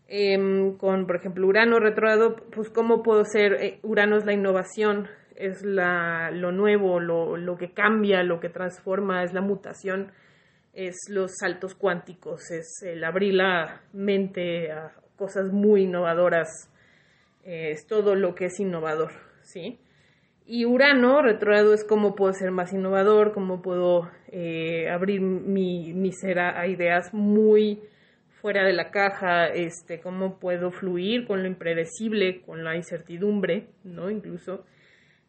Em, 0.06 0.76
con, 0.76 1.06
por 1.06 1.16
ejemplo, 1.16 1.46
Urano 1.48 1.80
retrógrado, 1.80 2.36
pues 2.54 2.70
cómo 2.70 3.02
puedo 3.02 3.24
ser, 3.24 3.54
eh, 3.54 3.80
Urano 3.82 4.16
es 4.16 4.24
la 4.24 4.32
innovación, 4.32 5.08
es 5.34 5.64
lo 5.64 6.52
nuevo, 6.52 7.00
lo, 7.00 7.36
lo, 7.36 7.56
que 7.56 7.72
cambia, 7.72 8.22
lo 8.22 8.38
que 8.38 8.50
transforma, 8.50 9.24
es 9.24 9.32
la 9.32 9.40
mutación, 9.40 10.12
es 10.74 10.96
los 11.08 11.32
saltos 11.38 11.74
cuánticos, 11.74 12.50
es 12.50 12.82
el 12.82 13.02
abrir 13.02 13.34
la 13.34 13.82
mente 13.92 14.70
a 14.70 14.92
cosas 15.16 15.52
muy 15.52 15.82
innovadoras, 15.82 16.70
eh, 17.44 17.70
es 17.72 17.86
todo 17.86 18.14
lo 18.14 18.34
que 18.34 18.46
es 18.46 18.60
innovador, 18.60 19.12
¿sí? 19.42 19.78
Y 20.46 20.66
Urano, 20.66 21.22
retrógrado, 21.22 21.72
es 21.72 21.84
cómo 21.84 22.14
puedo 22.14 22.34
ser 22.34 22.50
más 22.50 22.72
innovador, 22.74 23.32
cómo 23.32 23.62
puedo 23.62 24.10
eh, 24.28 24.90
abrir 24.90 25.22
mi, 25.22 25.94
mi 25.94 26.12
ser 26.12 26.38
a, 26.38 26.66
ideas 26.66 27.14
muy 27.14 27.80
fuera 28.42 28.62
de 28.62 28.74
la 28.74 28.90
caja, 28.90 29.46
este, 29.46 30.00
cómo 30.00 30.38
puedo 30.38 30.70
fluir 30.70 31.26
con 31.26 31.42
lo 31.42 31.48
impredecible, 31.48 32.42
con 32.42 32.62
la 32.62 32.76
incertidumbre, 32.76 33.68
¿no? 33.84 34.10
Incluso, 34.10 34.66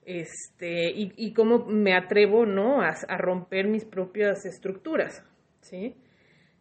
este, 0.05 0.91
y, 0.91 1.13
y 1.15 1.33
cómo 1.33 1.65
me 1.65 1.95
atrevo, 1.95 2.45
¿no? 2.45 2.81
A, 2.81 2.89
a, 3.07 3.17
romper 3.17 3.67
mis 3.67 3.85
propias 3.85 4.45
estructuras, 4.45 5.23
¿sí? 5.61 5.95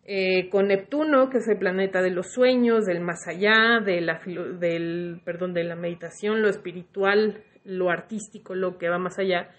Eh, 0.05 0.49
con 0.51 0.69
Neptuno, 0.69 1.29
que 1.29 1.39
es 1.39 1.49
el 1.49 1.59
planeta 1.59 2.03
de 2.03 2.11
los 2.11 2.31
sueños, 2.33 2.85
del 2.85 3.01
más 3.01 3.27
allá, 3.27 3.81
de 3.85 4.01
la, 4.01 4.21
del, 4.61 5.23
perdón, 5.25 5.55
de 5.55 5.65
la 5.65 5.75
meditación, 5.75 6.41
lo 6.41 6.49
espiritual, 6.49 7.43
lo 7.65 7.91
artístico, 7.91 8.55
lo 8.55 8.79
que 8.79 8.89
va 8.89 8.99
más 8.99 9.19
allá. 9.19 9.51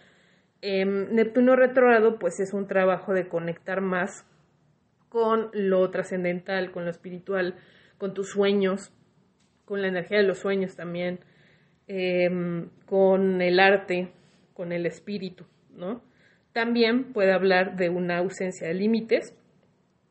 Eh, 0.62 0.86
Neptuno 0.86 1.56
retrógrado, 1.56 2.18
pues 2.18 2.40
es 2.40 2.54
un 2.54 2.68
trabajo 2.68 3.14
de 3.14 3.28
conectar 3.28 3.82
más 3.82 4.26
con 5.10 5.50
lo 5.54 5.90
trascendental, 5.92 6.72
con 6.72 6.86
lo 6.86 6.92
espiritual, 6.92 7.56
con 7.98 8.14
tus 8.14 8.30
sueños, 8.30 8.94
con 9.66 9.82
la 9.82 9.88
energía 9.88 10.18
de 10.18 10.24
los 10.24 10.40
sueños 10.40 10.76
también, 10.76 11.20
eh, 11.88 12.30
con 12.86 13.42
el 13.42 13.60
arte, 13.60 14.12
con 14.54 14.72
el 14.72 14.86
espíritu, 14.86 15.46
¿no? 15.76 16.02
También 16.54 17.12
puede 17.12 17.34
hablar 17.34 17.76
de 17.76 17.90
una 17.90 18.18
ausencia 18.18 18.68
de 18.68 18.74
límites. 18.74 19.36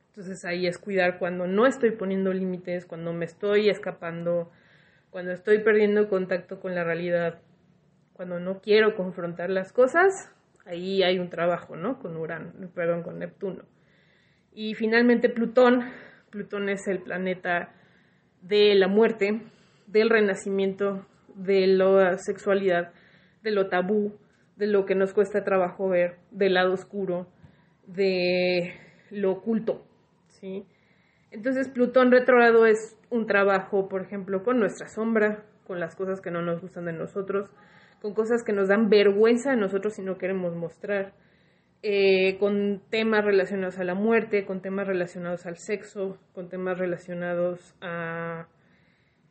Entonces 0.08 0.44
ahí 0.44 0.66
es 0.66 0.78
cuidar 0.78 1.18
cuando 1.18 1.46
no 1.46 1.66
estoy 1.66 1.90
poniendo 1.92 2.32
límites, 2.32 2.84
cuando 2.86 3.12
me 3.12 3.24
estoy 3.24 3.70
escapando, 3.70 4.52
cuando 5.10 5.32
estoy 5.32 5.58
perdiendo 5.60 6.08
contacto 6.08 6.60
con 6.60 6.74
la 6.74 6.84
realidad, 6.84 7.40
cuando 8.14 8.40
no 8.40 8.60
quiero 8.60 8.94
confrontar 8.96 9.50
las 9.50 9.72
cosas, 9.72 10.32
ahí 10.64 11.02
hay 11.02 11.18
un 11.18 11.28
trabajo, 11.28 11.76
¿no? 11.76 11.98
Con 11.98 12.16
Urano, 12.16 12.52
perdón, 12.74 13.02
con 13.02 13.18
Neptuno. 13.18 13.64
Y 14.52 14.74
finalmente 14.74 15.28
Plutón. 15.28 15.90
Plutón 16.30 16.68
es 16.68 16.88
el 16.88 17.00
planeta 17.00 17.74
de 18.40 18.74
la 18.74 18.88
muerte, 18.88 19.42
del 19.86 20.10
renacimiento, 20.10 21.06
de 21.34 21.66
la 21.66 22.18
sexualidad, 22.18 22.92
de 23.42 23.50
lo 23.50 23.68
tabú, 23.68 24.18
de 24.56 24.66
lo 24.66 24.84
que 24.84 24.94
nos 24.94 25.12
cuesta 25.12 25.44
trabajo 25.44 25.88
ver, 25.88 26.18
del 26.30 26.54
lado 26.54 26.72
oscuro, 26.72 27.28
de 27.86 28.74
lo 29.10 29.32
oculto, 29.32 29.86
¿sí? 30.28 30.66
Entonces 31.30 31.68
Plutón 31.68 32.10
retrógrado 32.10 32.66
es 32.66 32.96
un 33.10 33.26
trabajo, 33.26 33.88
por 33.88 34.02
ejemplo, 34.02 34.42
con 34.44 34.58
nuestra 34.60 34.88
sombra, 34.88 35.44
con 35.66 35.80
las 35.80 35.94
cosas 35.96 36.20
que 36.20 36.30
no 36.30 36.42
nos 36.42 36.60
gustan 36.60 36.84
de 36.84 36.92
nosotros, 36.92 37.50
con 38.04 38.12
cosas 38.12 38.44
que 38.44 38.52
nos 38.52 38.68
dan 38.68 38.90
vergüenza 38.90 39.52
de 39.52 39.56
nosotros 39.56 39.98
y 39.98 40.02
no 40.02 40.18
queremos 40.18 40.54
mostrar, 40.54 41.14
eh, 41.82 42.36
con 42.36 42.82
temas 42.90 43.24
relacionados 43.24 43.78
a 43.78 43.84
la 43.84 43.94
muerte, 43.94 44.44
con 44.44 44.60
temas 44.60 44.86
relacionados 44.86 45.46
al 45.46 45.56
sexo, 45.56 46.18
con 46.34 46.50
temas 46.50 46.78
relacionados 46.78 47.74
a, 47.80 48.46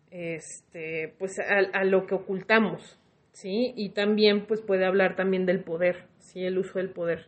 este, 0.10 1.14
pues 1.20 1.40
a, 1.40 1.44
a, 1.72 1.84
lo 1.84 2.08
que 2.08 2.16
ocultamos, 2.16 3.00
¿sí? 3.32 3.76
Y 3.78 3.90
también, 3.90 4.48
pues 4.48 4.60
puede 4.64 4.88
hablar 4.88 5.16
también 5.16 5.46
del 5.46 5.64
poder, 5.64 6.08
¿sí? 6.18 6.44
El 6.44 6.58
uso 6.58 6.80
del 6.80 6.90
poder. 6.90 7.28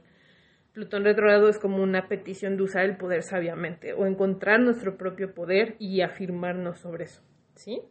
Plutón 0.73 1.03
retrogrado 1.03 1.47
es 1.47 1.60
como 1.60 1.84
una 1.84 2.08
petición 2.08 2.58
de 2.58 2.63
usar 2.63 2.86
el 2.86 2.97
poder 2.97 3.21
sabiamente 3.21 3.93
o 3.93 4.08
encontrar 4.08 4.62
nuestro 4.62 4.97
propio 4.97 5.36
poder 5.36 5.75
y 5.77 6.01
afirmarnos 6.01 6.79
sobre 6.79 7.03
eso, 7.03 7.21
¿sí? 7.53 7.84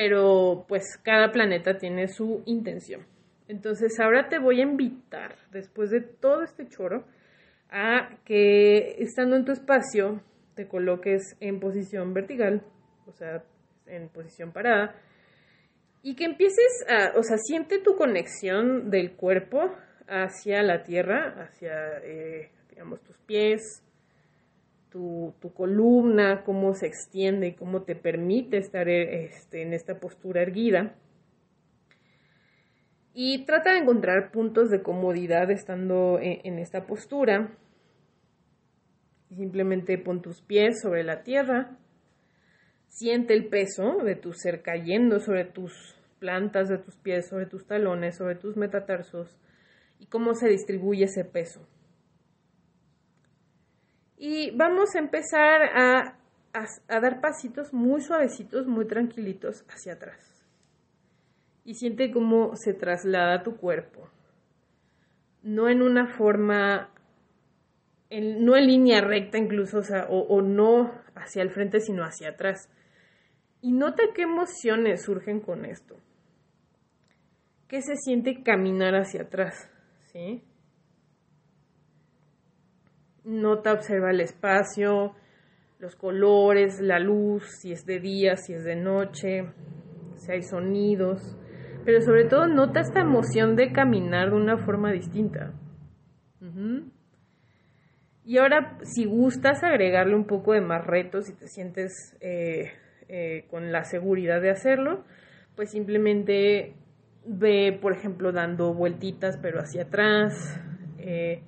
Pero 0.00 0.64
pues 0.68 0.84
cada 1.02 1.32
planeta 1.32 1.76
tiene 1.76 2.06
su 2.06 2.44
intención. 2.46 3.04
Entonces 3.48 3.98
ahora 3.98 4.28
te 4.28 4.38
voy 4.38 4.60
a 4.60 4.62
invitar, 4.62 5.34
después 5.50 5.90
de 5.90 6.02
todo 6.02 6.44
este 6.44 6.68
choro, 6.68 7.04
a 7.68 8.08
que 8.24 8.94
estando 9.02 9.34
en 9.34 9.44
tu 9.44 9.50
espacio 9.50 10.22
te 10.54 10.68
coloques 10.68 11.36
en 11.40 11.58
posición 11.58 12.14
vertical, 12.14 12.62
o 13.06 13.12
sea, 13.12 13.42
en 13.86 14.08
posición 14.08 14.52
parada, 14.52 14.94
y 16.04 16.14
que 16.14 16.26
empieces 16.26 16.86
a, 16.88 17.18
o 17.18 17.24
sea, 17.24 17.36
siente 17.38 17.80
tu 17.80 17.96
conexión 17.96 18.90
del 18.90 19.16
cuerpo 19.16 19.74
hacia 20.06 20.62
la 20.62 20.84
tierra, 20.84 21.42
hacia, 21.42 21.98
eh, 22.04 22.52
digamos, 22.70 23.02
tus 23.02 23.18
pies, 23.18 23.82
tu, 24.90 25.34
columna, 25.54 26.42
cómo 26.44 26.74
se 26.74 26.86
extiende 26.86 27.48
y 27.48 27.54
cómo 27.54 27.82
te 27.82 27.94
permite 27.94 28.58
estar 28.58 28.88
este, 28.88 29.62
en 29.62 29.72
esta 29.72 29.98
postura 30.00 30.42
erguida. 30.42 30.94
Y 33.14 33.44
trata 33.44 33.72
de 33.72 33.78
encontrar 33.78 34.30
puntos 34.30 34.70
de 34.70 34.82
comodidad 34.82 35.50
estando 35.50 36.18
en, 36.20 36.40
en 36.44 36.58
esta 36.58 36.86
postura. 36.86 37.56
Simplemente 39.34 39.98
pon 39.98 40.22
tus 40.22 40.40
pies 40.40 40.80
sobre 40.80 41.04
la 41.04 41.22
tierra. 41.22 41.76
Siente 42.88 43.34
el 43.34 43.48
peso 43.48 43.98
de 44.04 44.14
tu 44.14 44.32
ser 44.32 44.62
cayendo 44.62 45.20
sobre 45.20 45.44
tus 45.44 45.98
plantas 46.18 46.68
de 46.68 46.78
tus 46.78 46.96
pies, 46.96 47.28
sobre 47.28 47.46
tus 47.46 47.66
talones, 47.66 48.16
sobre 48.16 48.34
tus 48.34 48.56
metatarsos 48.56 49.38
y 49.98 50.06
cómo 50.06 50.34
se 50.34 50.48
distribuye 50.48 51.04
ese 51.04 51.24
peso. 51.24 51.66
Y 54.18 54.50
vamos 54.56 54.94
a 54.94 54.98
empezar 54.98 55.62
a, 55.62 56.18
a, 56.52 57.00
dar 57.00 57.20
pasitos 57.20 57.72
muy 57.72 58.00
suavecitos, 58.00 58.66
muy 58.66 58.86
tranquilitos 58.86 59.64
hacia 59.68 59.94
atrás 59.94 60.38
y 61.64 61.74
siente 61.74 62.10
cómo 62.10 62.56
se 62.56 62.72
traslada 62.72 63.42
tu 63.42 63.58
cuerpo. 63.58 64.08
No 65.42 65.68
en 65.68 65.82
una 65.82 66.06
forma, 66.06 66.90
en, 68.08 68.42
no 68.44 68.56
en 68.56 68.66
línea 68.66 69.02
recta 69.02 69.36
incluso, 69.36 69.80
o, 70.08 70.18
o 70.18 70.40
no 70.40 70.90
hacia 71.14 71.42
el 71.42 71.50
frente, 71.50 71.80
sino 71.80 72.04
hacia 72.04 72.30
atrás. 72.30 72.70
Y 73.60 73.72
nota 73.72 74.02
qué 74.14 74.22
emociones 74.22 75.04
surgen 75.04 75.40
con 75.40 75.66
esto. 75.66 75.96
¿Qué 77.68 77.82
se 77.82 77.96
siente 77.96 78.42
caminar 78.42 78.94
hacia 78.94 79.24
atrás? 79.24 79.68
¿Sí? 80.06 80.42
Nota, 83.28 83.72
observa 83.72 84.10
el 84.10 84.20
espacio, 84.20 85.14
los 85.78 85.94
colores, 85.94 86.80
la 86.80 86.98
luz, 86.98 87.44
si 87.60 87.72
es 87.72 87.84
de 87.86 88.00
día, 88.00 88.36
si 88.36 88.54
es 88.54 88.64
de 88.64 88.76
noche, 88.76 89.44
si 90.16 90.32
hay 90.32 90.42
sonidos 90.42 91.38
pero 91.88 92.02
sobre 92.02 92.26
todo 92.26 92.46
nota 92.46 92.80
esta 92.80 93.00
emoción 93.00 93.56
de 93.56 93.72
caminar 93.72 94.28
de 94.28 94.36
una 94.36 94.58
forma 94.58 94.92
distinta. 94.92 95.54
Y 98.26 98.36
ahora, 98.36 98.76
si 98.82 99.06
gustas 99.06 99.64
agregarle 99.64 100.14
un 100.14 100.26
poco 100.26 100.52
de 100.52 100.60
más 100.60 100.86
retos 100.86 101.30
y 101.30 101.32
te 101.34 101.46
sientes 101.48 102.14
eh, 102.20 102.72
eh, 103.08 103.46
con 103.48 103.72
la 103.72 103.84
seguridad 103.84 104.42
de 104.42 104.50
hacerlo, 104.50 105.02
pues 105.56 105.70
simplemente 105.70 106.74
ve, 107.24 107.78
por 107.80 107.94
ejemplo, 107.94 108.32
dando 108.32 108.74
vueltitas 108.74 109.38
pero 109.40 109.58
hacia 109.58 109.84
atrás, 109.84 110.60
eh, 110.98 111.40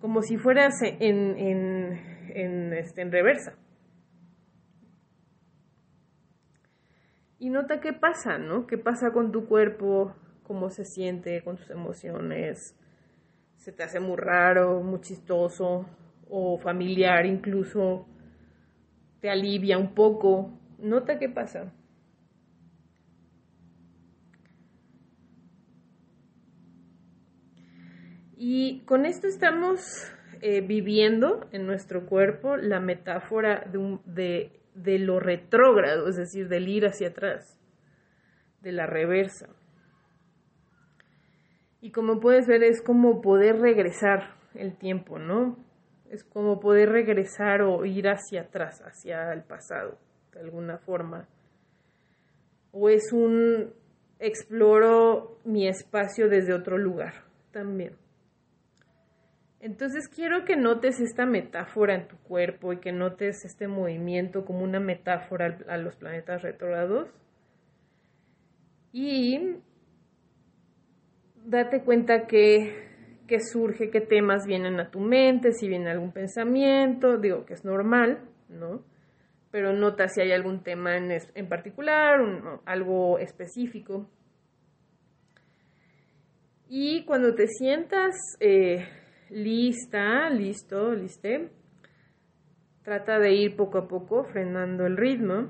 como 0.00 0.22
si 0.22 0.36
fueras 0.36 0.82
en, 0.82 1.38
en, 1.38 2.00
en, 2.34 2.72
este, 2.72 3.02
en 3.02 3.12
reversa. 3.12 3.54
y 7.40 7.48
nota 7.48 7.80
qué 7.80 7.94
pasa, 7.94 8.36
¿no? 8.36 8.66
¿Qué 8.66 8.76
pasa 8.76 9.12
con 9.12 9.32
tu 9.32 9.46
cuerpo? 9.46 10.14
¿Cómo 10.44 10.68
se 10.68 10.84
siente 10.84 11.42
con 11.42 11.56
tus 11.56 11.70
emociones? 11.70 12.76
¿Se 13.56 13.72
te 13.72 13.82
hace 13.82 13.98
muy 13.98 14.16
raro, 14.16 14.82
muy 14.82 15.00
chistoso 15.00 15.86
o 16.28 16.58
familiar 16.58 17.24
incluso? 17.24 18.06
¿Te 19.20 19.30
alivia 19.30 19.78
un 19.78 19.94
poco? 19.94 20.50
Nota 20.78 21.18
qué 21.18 21.30
pasa. 21.30 21.72
Y 28.42 28.80
con 28.86 29.04
esto 29.04 29.26
estamos 29.26 29.82
eh, 30.40 30.62
viviendo 30.62 31.46
en 31.52 31.66
nuestro 31.66 32.06
cuerpo 32.06 32.56
la 32.56 32.80
metáfora 32.80 33.70
de, 34.06 34.50
de 34.74 34.98
lo 34.98 35.20
retrógrado, 35.20 36.08
es 36.08 36.16
decir, 36.16 36.48
del 36.48 36.66
ir 36.66 36.86
hacia 36.86 37.08
atrás, 37.08 37.60
de 38.62 38.72
la 38.72 38.86
reversa. 38.86 39.50
Y 41.82 41.90
como 41.90 42.18
puedes 42.18 42.46
ver, 42.46 42.62
es 42.62 42.80
como 42.80 43.20
poder 43.20 43.60
regresar 43.60 44.34
el 44.54 44.74
tiempo, 44.78 45.18
¿no? 45.18 45.62
Es 46.08 46.24
como 46.24 46.60
poder 46.60 46.88
regresar 46.88 47.60
o 47.60 47.84
ir 47.84 48.08
hacia 48.08 48.40
atrás, 48.40 48.80
hacia 48.86 49.34
el 49.34 49.42
pasado, 49.42 49.98
de 50.32 50.40
alguna 50.40 50.78
forma. 50.78 51.28
O 52.72 52.88
es 52.88 53.12
un 53.12 53.74
exploro 54.18 55.36
mi 55.44 55.68
espacio 55.68 56.30
desde 56.30 56.54
otro 56.54 56.78
lugar 56.78 57.12
también. 57.52 58.00
Entonces 59.60 60.08
quiero 60.08 60.44
que 60.44 60.56
notes 60.56 61.00
esta 61.00 61.26
metáfora 61.26 61.94
en 61.94 62.08
tu 62.08 62.16
cuerpo 62.18 62.72
y 62.72 62.78
que 62.78 62.92
notes 62.92 63.44
este 63.44 63.68
movimiento 63.68 64.44
como 64.44 64.64
una 64.64 64.80
metáfora 64.80 65.58
a 65.68 65.76
los 65.76 65.96
planetas 65.96 66.42
retrógrados. 66.42 67.08
Y 68.92 69.58
date 71.44 71.82
cuenta 71.82 72.26
que, 72.26 72.88
que 73.28 73.40
surge, 73.40 73.90
qué 73.90 74.00
temas 74.00 74.46
vienen 74.46 74.80
a 74.80 74.90
tu 74.90 75.00
mente, 75.00 75.52
si 75.52 75.68
viene 75.68 75.90
algún 75.90 76.12
pensamiento, 76.12 77.18
digo 77.18 77.44
que 77.44 77.54
es 77.54 77.64
normal, 77.64 78.20
¿no? 78.48 78.82
pero 79.50 79.72
nota 79.72 80.08
si 80.08 80.20
hay 80.20 80.32
algún 80.32 80.62
tema 80.62 80.96
en, 80.96 81.10
en 81.10 81.48
particular, 81.48 82.20
algo 82.64 83.18
específico. 83.18 84.08
Y 86.68 87.04
cuando 87.04 87.34
te 87.34 87.48
sientas 87.48 88.14
eh, 88.38 88.86
lista, 89.30 90.28
listo, 90.30 90.94
liste, 90.94 91.50
trata 92.82 93.18
de 93.18 93.32
ir 93.32 93.56
poco 93.56 93.78
a 93.78 93.88
poco 93.88 94.24
frenando 94.24 94.86
el 94.86 94.96
ritmo. 94.96 95.48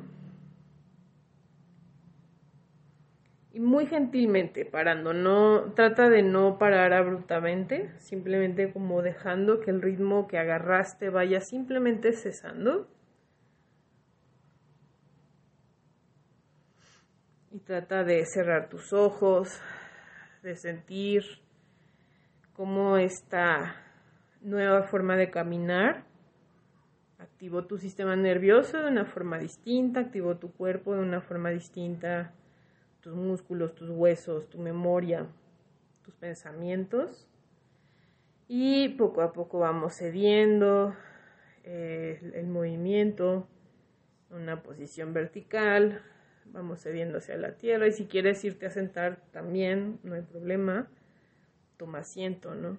Y 3.53 3.59
muy 3.59 3.87
gentilmente 3.87 4.65
parando, 4.65 5.13
no 5.13 5.73
trata 5.75 6.09
de 6.09 6.23
no 6.23 6.57
parar 6.57 6.93
abruptamente, 6.93 7.91
simplemente 7.99 8.73
como 8.73 9.03
dejando 9.03 9.61
que 9.61 9.71
el 9.71 9.83
ritmo 9.83 10.29
que 10.29 10.39
agarraste 10.39 11.11
vaya 11.11 11.41
simplemente 11.41 12.13
cesando. 12.13 12.89
Y 17.51 17.59
trata 17.59 18.05
de 18.05 18.25
cerrar 18.25 18.69
tus 18.69 18.93
ojos, 18.93 19.61
de 20.45 20.55
sentir 20.55 21.25
cómo 22.61 22.99
esta 22.99 23.75
nueva 24.43 24.83
forma 24.83 25.17
de 25.17 25.31
caminar 25.31 26.05
activó 27.19 27.65
tu 27.65 27.79
sistema 27.79 28.17
nervioso 28.17 28.77
de 28.77 28.91
una 28.91 29.07
forma 29.07 29.39
distinta, 29.39 30.01
activó 30.01 30.37
tu 30.37 30.53
cuerpo 30.53 30.95
de 30.95 31.01
una 31.01 31.23
forma 31.23 31.49
distinta, 31.49 32.35
tus 33.01 33.15
músculos, 33.15 33.75
tus 33.75 33.89
huesos, 33.89 34.51
tu 34.51 34.59
memoria, 34.59 35.27
tus 36.05 36.15
pensamientos. 36.17 37.27
Y 38.47 38.91
poco 38.91 39.23
a 39.23 39.33
poco 39.33 39.61
vamos 39.61 39.95
cediendo 39.95 40.95
eh, 41.65 42.21
el 42.35 42.47
movimiento, 42.47 43.49
una 44.29 44.63
posición 44.63 45.15
vertical, 45.15 46.03
vamos 46.45 46.81
cediendo 46.83 47.17
hacia 47.17 47.39
la 47.39 47.57
tierra 47.57 47.87
y 47.87 47.93
si 47.93 48.05
quieres 48.05 48.45
irte 48.45 48.67
a 48.67 48.71
sentar 48.71 49.23
también, 49.33 49.99
no 50.03 50.15
hay 50.15 50.21
problema, 50.21 50.91
toma 51.81 52.01
asiento, 52.01 52.55
¿no? 52.55 52.77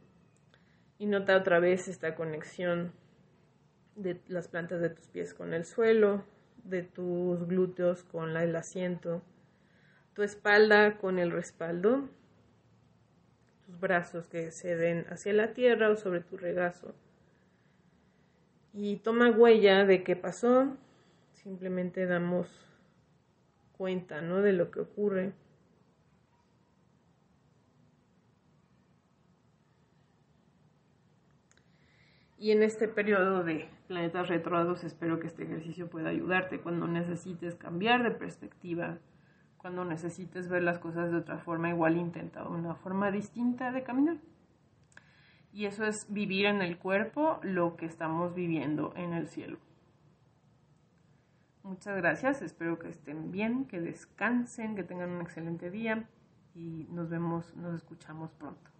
Y 0.99 1.07
nota 1.07 1.35
otra 1.35 1.59
vez 1.59 1.87
esta 1.87 2.13
conexión 2.13 2.91
de 3.95 4.21
las 4.27 4.47
plantas 4.47 4.79
de 4.79 4.91
tus 4.91 5.07
pies 5.07 5.33
con 5.33 5.55
el 5.55 5.65
suelo, 5.65 6.23
de 6.65 6.83
tus 6.83 7.47
glúteos 7.47 8.03
con 8.03 8.37
el 8.37 8.55
asiento, 8.55 9.23
tu 10.13 10.21
espalda 10.21 10.99
con 10.99 11.17
el 11.17 11.31
respaldo, 11.31 12.09
tus 13.65 13.79
brazos 13.79 14.27
que 14.27 14.51
ceden 14.51 15.07
hacia 15.09 15.33
la 15.33 15.53
tierra 15.53 15.89
o 15.89 15.95
sobre 15.95 16.19
tu 16.19 16.37
regazo. 16.37 16.93
Y 18.71 18.97
toma 18.97 19.31
huella 19.31 19.83
de 19.83 20.03
qué 20.03 20.15
pasó, 20.15 20.77
simplemente 21.33 22.05
damos 22.05 22.47
cuenta, 23.75 24.21
¿no? 24.21 24.43
De 24.43 24.53
lo 24.53 24.69
que 24.69 24.81
ocurre. 24.81 25.33
Y 32.41 32.49
en 32.49 32.63
este 32.63 32.87
periodo 32.87 33.43
de 33.43 33.69
planetas 33.85 34.27
retrógrados 34.27 34.83
espero 34.83 35.19
que 35.19 35.27
este 35.27 35.43
ejercicio 35.43 35.91
pueda 35.91 36.09
ayudarte 36.09 36.59
cuando 36.59 36.87
necesites 36.87 37.53
cambiar 37.53 38.01
de 38.01 38.09
perspectiva, 38.09 38.97
cuando 39.57 39.85
necesites 39.85 40.49
ver 40.49 40.63
las 40.63 40.79
cosas 40.79 41.11
de 41.11 41.17
otra 41.17 41.37
forma, 41.37 41.69
igual 41.69 41.97
intenta 41.97 42.47
una 42.47 42.73
forma 42.73 43.11
distinta 43.11 43.71
de 43.71 43.83
caminar. 43.83 44.17
Y 45.53 45.65
eso 45.65 45.85
es 45.85 46.11
vivir 46.11 46.47
en 46.47 46.63
el 46.63 46.79
cuerpo 46.79 47.39
lo 47.43 47.75
que 47.75 47.85
estamos 47.85 48.33
viviendo 48.33 48.91
en 48.95 49.13
el 49.13 49.27
cielo. 49.27 49.59
Muchas 51.61 51.95
gracias, 51.95 52.41
espero 52.41 52.79
que 52.79 52.89
estén 52.89 53.29
bien, 53.29 53.65
que 53.65 53.79
descansen, 53.79 54.75
que 54.75 54.83
tengan 54.83 55.11
un 55.11 55.21
excelente 55.21 55.69
día 55.69 56.09
y 56.55 56.87
nos 56.89 57.07
vemos, 57.07 57.55
nos 57.55 57.75
escuchamos 57.75 58.31
pronto. 58.31 58.70